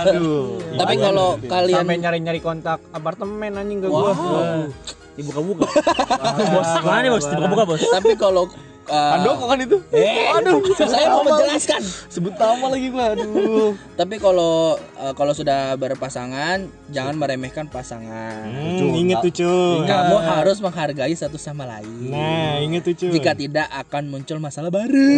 [0.08, 0.56] Aduh.
[0.80, 4.16] Tapi kalau kalian Sampai nyari-nyari kontak apartemen anjing ke gua.
[4.16, 4.72] Wow.
[5.16, 5.64] Dibuka-buka.
[6.56, 7.24] bos, mana nih bos?
[7.28, 7.82] Dibuka-buka bos.
[7.84, 8.48] Tapi kalau
[8.88, 9.76] uh, Handoko kan itu?
[9.90, 11.80] Eh, aduh, saya mau menjelaskan.
[12.10, 13.70] Sebut nama lagi gue, aduh.
[14.00, 18.46] Tapi kalau uh, kalau sudah berpasangan, jangan meremehkan pasangan.
[18.46, 19.86] Hmm, inget tuh cuy.
[19.86, 22.10] Kamu harus menghargai satu sama lain.
[22.10, 23.12] Nah, inget tuh cuy.
[23.14, 25.10] Jika tidak akan muncul masalah baru.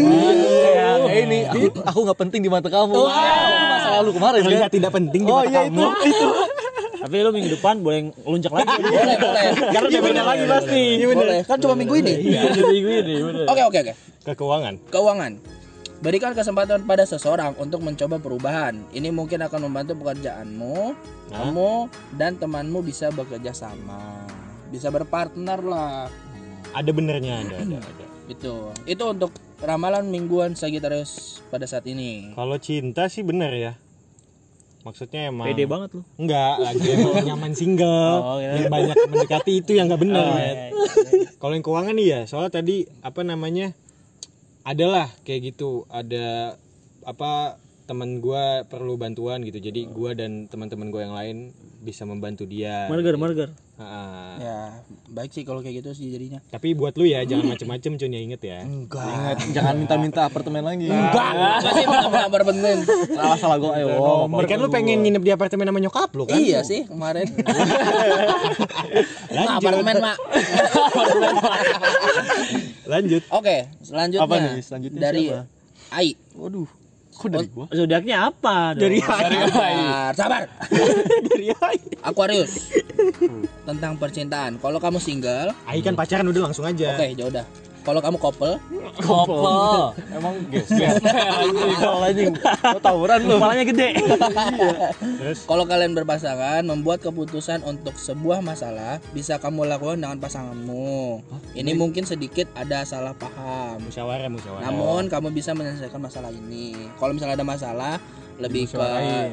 [1.08, 2.92] Eh ini aku aku nggak penting di mata kamu.
[2.92, 3.06] Itu
[3.68, 4.70] masa lalu kemarin kan?
[4.70, 5.84] tidak penting di Oh mata iya kamu.
[6.04, 6.28] itu.
[6.98, 8.74] Tapi lu minggu depan boleh luncak lagi.
[8.82, 9.46] boleh, boleh.
[9.70, 10.82] Karena udah beda lagi pasti.
[11.06, 12.14] Boleh, kan cuma minggu ini.
[12.34, 13.14] Iya, minggu ini.
[13.46, 13.92] Oke, oke, oke.
[14.26, 14.74] Ke keuangan.
[14.90, 15.32] Keuangan.
[15.98, 18.86] Berikan kesempatan pada seseorang untuk mencoba perubahan.
[18.94, 20.94] Ini mungkin akan membantu pekerjaanmu.
[21.34, 21.72] Kamu
[22.14, 24.22] dan temanmu bisa bekerja sama.
[24.70, 26.06] Bisa berpartner lah.
[26.70, 28.04] Ada benernya ada, ada, ada.
[28.30, 28.70] Itu.
[28.86, 32.30] Itu untuk ramalan mingguan Sagittarius pada saat ini.
[32.38, 33.72] Kalau cinta sih bener ya.
[34.86, 36.02] Maksudnya emang Pede banget lu.
[36.16, 38.14] Enggak, lagi emang nyaman single.
[38.22, 38.62] Oh, iya.
[38.62, 40.22] Yang banyak mendekati itu yang nggak bener.
[40.22, 40.56] Oh, Matt.
[40.56, 43.74] iya, Kalau yang keuangan nih ya, soalnya tadi apa namanya?
[44.62, 46.56] Adalah kayak gitu, ada
[47.02, 47.56] apa
[47.88, 49.56] teman gua perlu bantuan gitu.
[49.56, 51.36] Jadi gua dan teman-teman gua yang lain
[51.80, 52.84] bisa membantu dia.
[52.92, 53.48] Margar, margar.
[53.78, 54.02] Ha-ha.
[54.42, 54.58] Ya,
[55.08, 56.44] baik sih kalau kayak gitu sih jadinya.
[56.52, 58.66] Tapi buat lu ya jangan macem-macem Cun ya inget ya.
[58.66, 59.06] Enggak.
[59.08, 60.90] Ingat jangan minta-minta apartemen lagi.
[60.90, 61.32] Enggak.
[61.64, 62.78] Masih benar-benar berbenin.
[63.16, 63.72] Salah salah gue.
[63.72, 64.26] Ayo.
[64.44, 66.36] Kan lu pengen nginep di apartemen sama nyokap lu kan?
[66.36, 67.24] Iya sih kemarin.
[69.28, 70.16] Nah, apartemen, Mak.
[72.88, 73.22] Lanjut.
[73.28, 74.64] Oke, selanjutnya Apa nih?
[74.64, 75.44] Selanjutnya dari siapa?
[75.92, 76.08] Ai.
[76.34, 76.77] Waduh.
[77.18, 77.66] Kok dari gua?
[77.74, 78.78] Zodiaknya apa?
[78.78, 80.42] Dari Sabar, sabar.
[81.34, 81.50] dari
[82.00, 82.70] Aquarius.
[83.66, 84.62] Tentang percintaan.
[84.62, 86.94] Kalau kamu single, Ai kan pacaran udah langsung aja.
[86.94, 87.44] oke, ya udah.
[87.88, 88.60] Kalau kamu couple,
[89.00, 89.96] Kopo.
[90.12, 90.36] Emang
[92.04, 92.36] anjing.
[92.36, 93.40] Mau tawuran lu.
[93.40, 93.88] Kepalanya gede.
[95.48, 101.24] kalau kalian berpasangan membuat keputusan untuk sebuah masalah bisa kamu lakukan dengan pasanganmu.
[101.56, 103.80] Ini mungkin sedikit ada salah paham.
[103.80, 104.68] Musyawarah, musyawarah.
[104.68, 106.92] Namun kamu bisa menyelesaikan masalah ini.
[107.00, 107.96] Kalau misalnya ada masalah,
[108.38, 108.86] lebih ke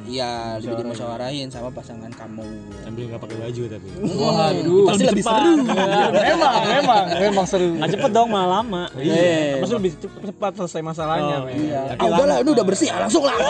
[0.10, 2.46] ya lebih dimusyawarahin sama pasangan kamu.
[2.82, 3.88] Sambil nggak pakai baju tapi.
[4.02, 4.86] Waduh.
[4.90, 5.54] pasti lebih seru.
[6.26, 7.70] Memang memang memang seru.
[7.78, 8.84] Nggak cepet dong malah lama.
[8.98, 9.62] iya.
[9.62, 11.54] Maksudnya lebih cepat, selesai masalahnya men.
[11.54, 11.82] Iya.
[12.02, 13.36] ah udahlah ini udah bersih ah, langsung lah.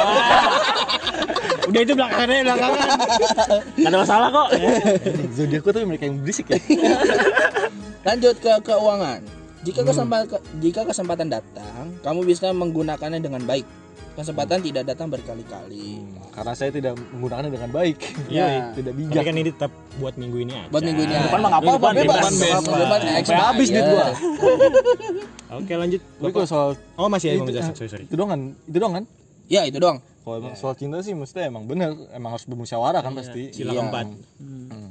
[1.65, 2.87] Udah itu belakangannya belakangan.
[3.89, 4.49] Ada masalah kok.
[5.33, 6.61] zodiakku tuh mereka yang berisik ya.
[8.07, 9.19] Lanjut ke keuangan.
[9.65, 10.29] Jika kesempatan
[10.61, 13.65] jika kesempatan datang kamu bisa menggunakannya dengan baik
[14.15, 15.99] kesempatan tidak datang berkali-kali.
[16.31, 17.97] Karena saya tidak menggunakannya dengan baik.
[18.31, 18.71] Iya.
[18.73, 20.67] tidak Tapi bijak kan ini tetap buat minggu ini aja.
[20.67, 22.23] buat minggu ini depan mah Minggu depan bebas.
[22.33, 23.01] bebas.
[23.29, 24.05] Habis duit gua.
[25.59, 26.01] Oke lanjut.
[26.01, 28.03] tapi kalau soal Oh masih ada itu, Bang Jasa, ah, sorry sorry.
[28.07, 28.41] itu doang kan?
[28.65, 29.03] Itu doang kan?
[29.45, 29.99] Ya itu doang.
[30.25, 31.93] Kalau emang soal cinta sih mestinya emang bener.
[32.09, 33.53] Emang harus bermusyawarah kan pasti.
[33.53, 33.79] Sila Iya.
[33.79, 34.05] keempat.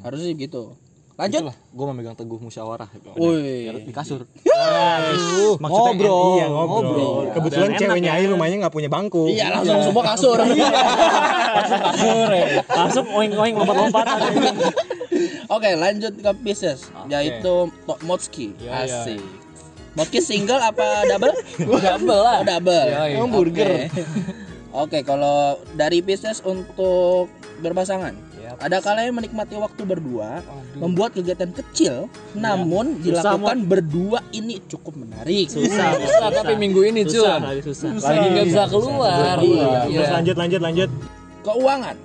[0.05, 0.77] harusnya sih gitu
[1.15, 1.41] lanjut.
[1.47, 3.71] Itulah, gue memegang teguh musyawarah Woi.
[3.87, 4.27] di kasur.
[4.27, 6.83] Aduh, maksudnya ngobrol, iya, ngobrol.
[6.83, 7.23] ngobrol.
[7.35, 9.31] Kebetulan Dan ceweknya Ayu rumahnya nggak punya bangku.
[9.31, 10.39] iya langsung semua kasur.
[12.67, 14.07] Langsung oing-oing lompat-lompat.
[15.55, 18.55] oke lanjut ke Pisces yaitu Tok Motski.
[18.67, 19.23] Asik.
[19.95, 21.35] Motski single apa double?
[21.63, 22.43] Double lah.
[22.43, 22.87] Oh, double.
[22.91, 23.11] Yoi.
[23.15, 23.87] Emang burger.
[24.75, 27.31] Oke, kalau dari Pisces untuk
[27.63, 28.11] berpasangan,
[28.55, 30.45] ada kalanya menikmati waktu berdua,
[30.77, 35.49] membuat kegiatan kecil, namun dilakukan berdua ini cukup menarik.
[35.49, 35.97] Susah.
[35.99, 37.49] Susah tapi minggu ini Susah, cuy.
[37.49, 37.89] lagi susah.
[37.97, 39.37] Lagi nggak bisa keluar.
[39.41, 39.69] Iya.
[39.89, 40.91] Terus lanjut lanjut lanjut.
[41.45, 41.97] Keuangan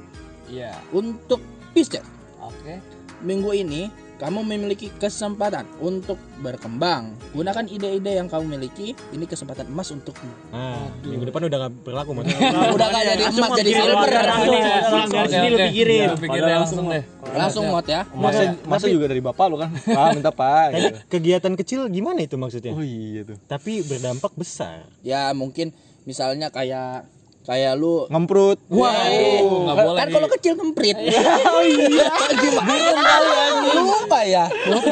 [0.50, 0.74] Iya.
[0.92, 1.40] untuk
[1.72, 2.04] Pisces
[2.42, 2.82] Oke.
[3.22, 3.88] minggu ini
[4.20, 7.16] kamu memiliki kesempatan untuk berkembang.
[7.32, 8.92] Gunakan ide-ide yang kamu miliki.
[9.16, 10.28] Ini kesempatan emas untukmu.
[10.52, 12.52] Nah, minggu depan udah nggak berlaku maksudnya.
[12.76, 14.10] Udah gak jadi emas, jadi silver.
[14.12, 16.08] Langsung dari Oke, sini lu pikirin.
[16.12, 17.04] Lu pikirin langsung deh.
[17.30, 18.02] Langsung mot ya.
[18.12, 20.98] masa masa juga dari bapak lo kan pak minta pak gitu.
[21.08, 22.74] kegiatan kecil gimana itu maksudnya?
[22.74, 24.84] oh iya tuh Tapi berdampak besar.
[25.06, 25.72] Ya mungkin
[26.10, 27.06] misalnya kayak
[27.46, 30.14] kayak lu ngemprut Wah, nggak boleh kan nih.
[30.14, 30.98] kalau kecil kemprit.
[31.58, 32.06] oh iya.
[32.38, 33.88] Gimana anjing?
[34.10, 34.46] Lupa ya.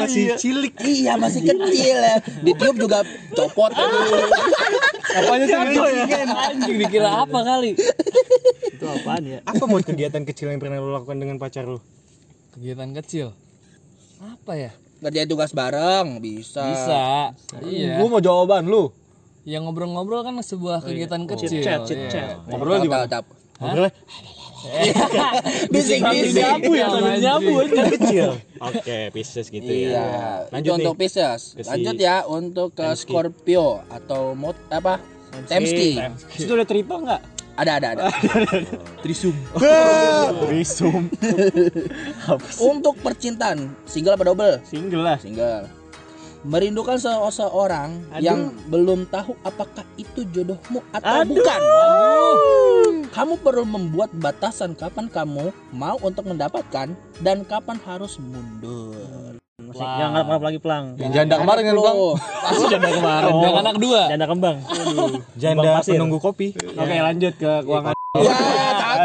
[0.06, 0.74] masih cilik.
[0.86, 2.16] Iya masih kecil ya.
[2.46, 3.02] Ditiup juga
[3.34, 3.74] copot.
[5.18, 7.74] apanya sih Anjing dikira apa kali?
[8.70, 9.40] Itu apaan ya?
[9.42, 11.82] Apa buat kegiatan kecil yang pernah lo lakukan dengan pacar lo?
[12.54, 13.34] Kegiatan kecil.
[14.22, 14.72] Apa ya?
[15.02, 16.62] Kerjain tugas bareng bisa.
[16.74, 17.04] Bisa.
[17.62, 18.02] Iya.
[18.02, 18.90] gua mau jawaban lu
[19.48, 21.50] Yang ngobrol-ngobrol kan sebuah kegiatan kecil.
[21.50, 21.88] Chit-chat, Iya.
[21.88, 22.28] chit-chat.
[22.46, 23.08] ngobrol di mana
[23.58, 23.94] Ngobrolnya
[25.74, 26.44] Bising bising.
[26.44, 28.30] Nyabu ya, sambil nyabu kan kecil.
[28.68, 29.90] Oke, Pisces gitu ya.
[29.90, 30.08] Iya.
[30.52, 31.02] Lanjut Itu untuk nih.
[31.08, 31.42] Pisces.
[31.64, 32.88] Lanjut ya untuk ke.
[32.98, 35.00] Scorpio atau mot apa?
[35.46, 36.00] Temski.
[36.34, 37.22] Situ ada triple nggak?
[37.58, 38.06] Ada ada ada.
[39.02, 39.34] trisum
[42.62, 44.62] Untuk percintaan, single apa double?
[44.62, 45.18] Single lah.
[45.18, 45.66] Single.
[46.46, 51.60] Merindukan seseorang yang belum tahu apakah itu jodohmu atau bukan.
[53.10, 56.94] Kamu perlu membuat batasan kapan kamu mau untuk mendapatkan
[57.26, 59.42] dan kapan harus mundur.
[59.58, 60.86] Masih yang ngarep lagi pelang.
[61.02, 61.98] yang janda kemarin kan bang
[62.70, 63.32] Janda kemarin.
[63.42, 64.02] Yang anak dua.
[64.06, 64.58] Janda kembang.
[65.34, 65.94] Janda Bang Pasir.
[65.98, 66.48] penunggu kopi.
[66.54, 67.94] Oke lanjut ke keuangan.
[68.18, 68.34] Ya,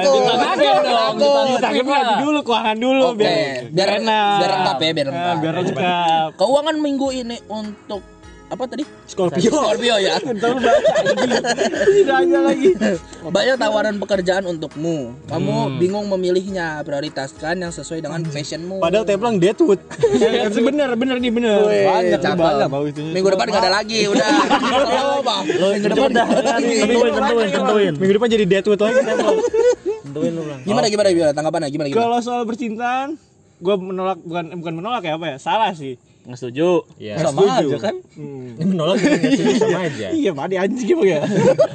[0.02, 0.22] takut.
[0.22, 1.48] Ditangkep dong, Takut.
[1.52, 2.18] ditangkep lah.
[2.18, 3.34] dulu keuangan dulu Oke,
[3.70, 4.36] biar enak.
[4.36, 5.36] biar lengkap ya, biar Ah, lengkap.
[5.38, 6.28] biar lengkap.
[6.36, 8.02] Keuangan minggu ini untuk
[8.46, 8.84] apa tadi?
[9.08, 9.48] Scorpio.
[9.48, 10.20] Scorpio ya.
[11.88, 12.76] Tidak aja lagi.
[13.24, 15.16] Banyak tawaran pekerjaan untukmu.
[15.24, 16.84] Kamu bingung memilihnya.
[16.84, 18.84] Prioritaskan yang sesuai dengan passionmu.
[18.84, 19.80] Padahal Teplang Deadwood.
[20.68, 21.64] bener bener nih bener.
[21.64, 22.20] Banyak
[22.92, 24.28] itunya Minggu depan nggak ada lagi, udah.
[25.00, 25.44] Oh, Bang.
[25.48, 27.92] Minggu depan Dah, tentuin, tentuin, tentuin.
[27.96, 29.00] Minggu depan jadi Deadwood lagi.
[30.02, 30.60] Tentuin lu, Bang.
[30.66, 32.02] Gimana gimana gimana tanggapannya gimana gimana?
[32.02, 33.08] Kalau soal percintaan,
[33.62, 35.36] gue menolak bukan bukan menolak ya apa ya?
[35.38, 35.94] Salah sih.
[36.22, 36.86] Nggak setuju.
[37.02, 37.18] Iya.
[37.18, 40.06] sama aja kan Ini menolak juga nggak setuju sama aja.
[40.14, 41.20] Iya, mati anjing gimana ya?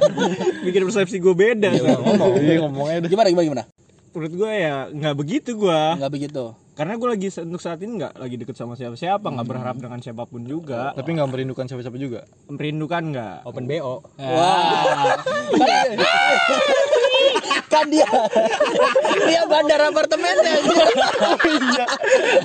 [0.68, 1.68] Bikin persepsi gue beda.
[1.72, 3.64] ngomong iya ngomongnya udah Gimana gimana gimana?
[4.12, 5.80] Menurut gue ya nggak begitu gue.
[6.00, 6.44] Enggak begitu.
[6.78, 10.22] Karena gue lagi untuk saat ini nggak lagi deket sama siapa-siapa, nggak berharap dengan siapa
[10.30, 10.94] pun juga.
[10.94, 13.36] tapi nggak merindukan siapa-siapa juga Merindukan nggak?
[13.50, 13.98] Open BO.
[14.14, 15.18] Wah.
[17.68, 18.06] kan dia
[19.26, 20.86] dia bandar apartemennya anjir.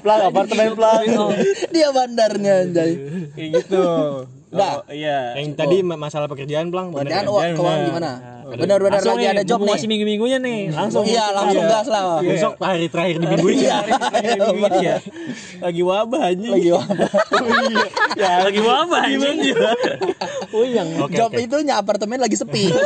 [0.01, 1.03] pelang apartemen pelang
[1.69, 2.91] dia bandarnya anjay
[3.31, 3.85] Kayak gitu.
[4.53, 5.33] Oh, iya.
[5.33, 6.89] Yang tadi ma- masalah pekerjaan Plang.
[6.89, 8.11] bener Pekerjaan wah, keuangan gimana
[8.43, 10.59] benar-benar lagi nih, ada job nih Masih minggu-minggunya nih.
[10.69, 11.03] Langsung.
[11.07, 13.63] iya langsung gas lah Besok hari terakhir di minggu ini.
[13.63, 13.77] Iya.
[14.73, 14.95] Iya.
[15.63, 16.51] Lagi wabah anjing.
[16.51, 17.09] lagi wabah.
[18.19, 19.37] Ya lagi wabah anjing.
[20.51, 20.89] Uyang.
[21.01, 21.39] Oke, job oke.
[21.39, 22.69] itu nya apartemen lagi sepi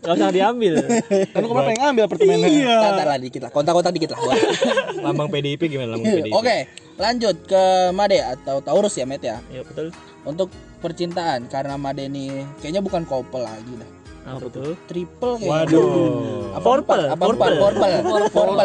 [0.00, 0.80] Gak usah diambil.
[1.28, 2.76] kan kemarin pengen ngambil apartemennya Iya.
[2.96, 4.20] Ntar lah dikit lah kontak-kontak dikit lah
[5.04, 6.32] Lambang PDIP gimana lambang PDIP?
[6.32, 6.56] Oke,
[6.96, 9.36] lanjut ke Made atau Taurus ya, Met ya.
[9.52, 9.92] Ya betul.
[10.24, 10.48] Untuk
[10.80, 12.32] percintaan karena Made ini
[12.64, 13.99] kayaknya bukan couple lagi dah.
[14.20, 14.76] Apa tuh?
[14.84, 16.52] triple kayak Waduh.
[16.54, 17.54] apa empat apa purple
[18.30, 18.56] purple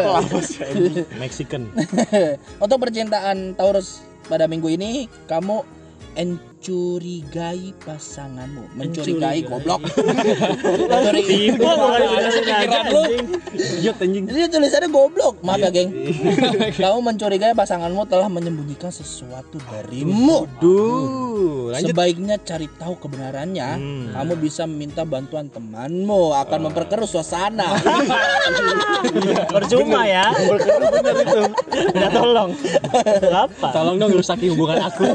[1.15, 1.71] Mexican.
[2.63, 5.63] untuk percintaan Taurus pada minggu ini kamu
[6.65, 12.01] mencurigai pasanganmu mencurigai goblok mencurigai Tipe bukan
[12.41, 13.03] pikiran lu.
[13.55, 14.25] Iya anjing.
[14.27, 15.89] Ini tulisannya goblok, maaf ya geng.
[16.81, 20.49] Kamu mencurigai pasanganmu telah menyembunyikan sesuatu darimu.
[20.59, 21.93] Duh, lanjut.
[21.93, 23.69] Sebaiknya cari tahu kebenarannya.
[24.11, 27.77] Kamu bisa meminta bantuan temanmu akan memperkeruh suasana.
[29.55, 30.33] Percuma ya.
[32.11, 32.51] Tolong.
[33.45, 33.67] Apa?
[33.71, 35.07] Tolong dong rusaki hubungan aku.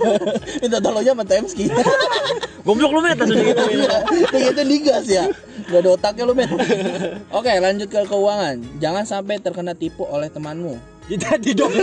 [0.63, 1.65] Minta tolongnya sama Temski.
[2.67, 3.63] Goblok lu met langsung gitu.
[4.29, 5.25] Begitu digas ya.
[5.67, 6.51] Gak ada otaknya lu, men.
[7.33, 8.61] Oke, lanjut ke keuangan.
[8.77, 10.77] Jangan sampai terkena tipu oleh temanmu.
[11.09, 11.73] Jadi dong.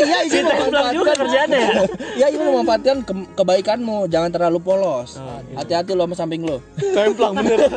[0.00, 1.72] Iya, ini Templang juga kerjaannya ya.
[2.16, 4.06] Ya, ini memanfaatkan ke- kebaikanmu.
[4.06, 5.20] Jangan terlalu polos.
[5.52, 6.60] Hati-hati lo sama samping lo.
[6.76, 7.58] Templang bener.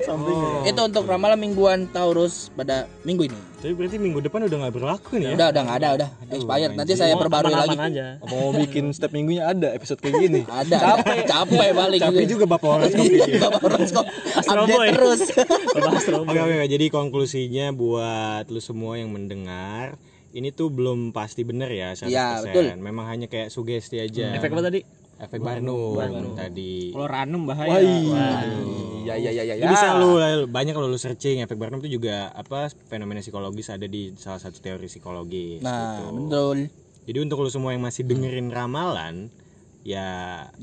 [0.70, 3.40] Itu untuk ramalan mingguan Taurus pada minggu ini.
[3.62, 5.32] Tapi berarti minggu depan udah nggak berlaku nih ya?
[5.38, 6.72] Udah, udah nggak ada, udah expired.
[6.74, 7.78] Nanti saya perbarui lagi.
[7.78, 8.06] Aja.
[8.18, 10.40] Apa mau bikin setiap minggunya ada episode kayak gini?
[10.62, 10.76] Ada.
[10.78, 12.00] Capek, capek balik.
[12.02, 14.04] Tapi juga bapak horoskop Iya, Bapak horoskop.
[14.34, 14.88] Astro Update Boy.
[14.90, 15.20] terus.
[15.74, 16.02] Bapak.
[16.26, 16.66] Oke oke oke.
[16.68, 19.96] jadi konklusinya buat lu semua yang mendengar
[20.32, 22.08] ini tuh belum pasti bener ya 100%.
[22.08, 22.64] Iya, betul.
[22.80, 24.32] Memang hanya kayak sugesti aja.
[24.36, 24.80] Efek apa tadi?
[25.22, 26.90] Efek Barnum tadi.
[26.90, 27.78] Kalau ranum bahaya.
[29.02, 30.10] Iya, iya, iya, Lu bisa lu
[30.50, 34.58] banyak kalau lu searching efek Barnum itu juga apa fenomena psikologis ada di salah satu
[34.58, 36.26] teori psikologis Nah, gitu.
[36.26, 36.58] betul.
[37.02, 39.30] Jadi untuk lu semua yang masih dengerin ramalan
[39.82, 40.06] ya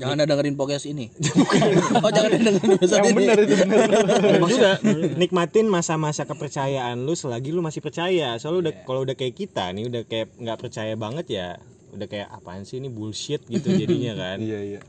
[0.00, 1.12] Jangan ada dengerin podcast ini.
[2.04, 3.24] oh, jangan ada dengerin episode ini.
[3.44, 3.88] itu bener.
[4.36, 4.70] Memang juga
[5.16, 8.36] nikmatin masa-masa kepercayaan lu selagi lu masih percaya.
[8.40, 11.48] Soalnya udah kalau udah kayak kita nih udah kayak nggak percaya banget ya,
[11.90, 14.38] udah kayak apaan sih ini bullshit gitu jadinya kan.
[14.46, 14.80] Iya iya.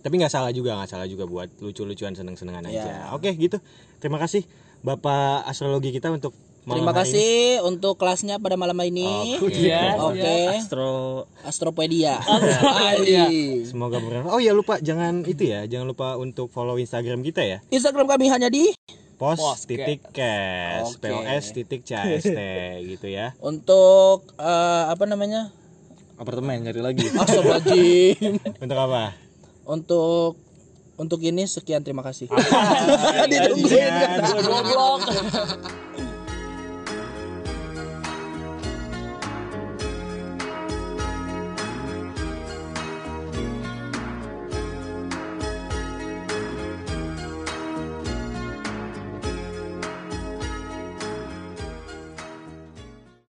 [0.00, 2.80] Tapi nggak salah juga, nggak salah juga buat lucu-lucuan seneng-senengan Ya.
[2.82, 2.92] aja.
[3.12, 3.60] Oke gitu.
[3.98, 4.48] Terima kasih
[4.80, 6.32] Bapak astrologi kita untuk
[6.64, 7.32] malam Terima hari kasih
[7.64, 9.36] untuk kelasnya pada malam ini.
[9.40, 10.00] Iya.
[10.00, 10.56] Oke.
[10.56, 12.16] Astro Astropedia.
[13.00, 13.28] Iya.
[13.28, 13.64] ini.
[13.64, 14.32] Semoga bermanfaat.
[14.32, 17.58] Oh ya lupa jangan itu ya, jangan lupa untuk follow Instagram kita ya.
[17.68, 18.72] Instagram kami hanya di
[19.20, 19.36] Pos
[19.68, 21.12] titik cash, Oke.
[21.12, 22.32] POS titik CAST
[22.88, 23.36] gitu ya.
[23.44, 25.52] untuk eh, apa namanya?
[26.20, 27.08] Apartemen nyari lagi.
[27.16, 28.36] Astagfirullahaladzim.
[28.60, 29.16] Untuk apa?
[29.70, 30.34] untuk
[31.00, 32.28] untuk ini sekian terima kasih.
[33.30, 33.92] Ditungguin.
[34.44, 35.02] Goblok.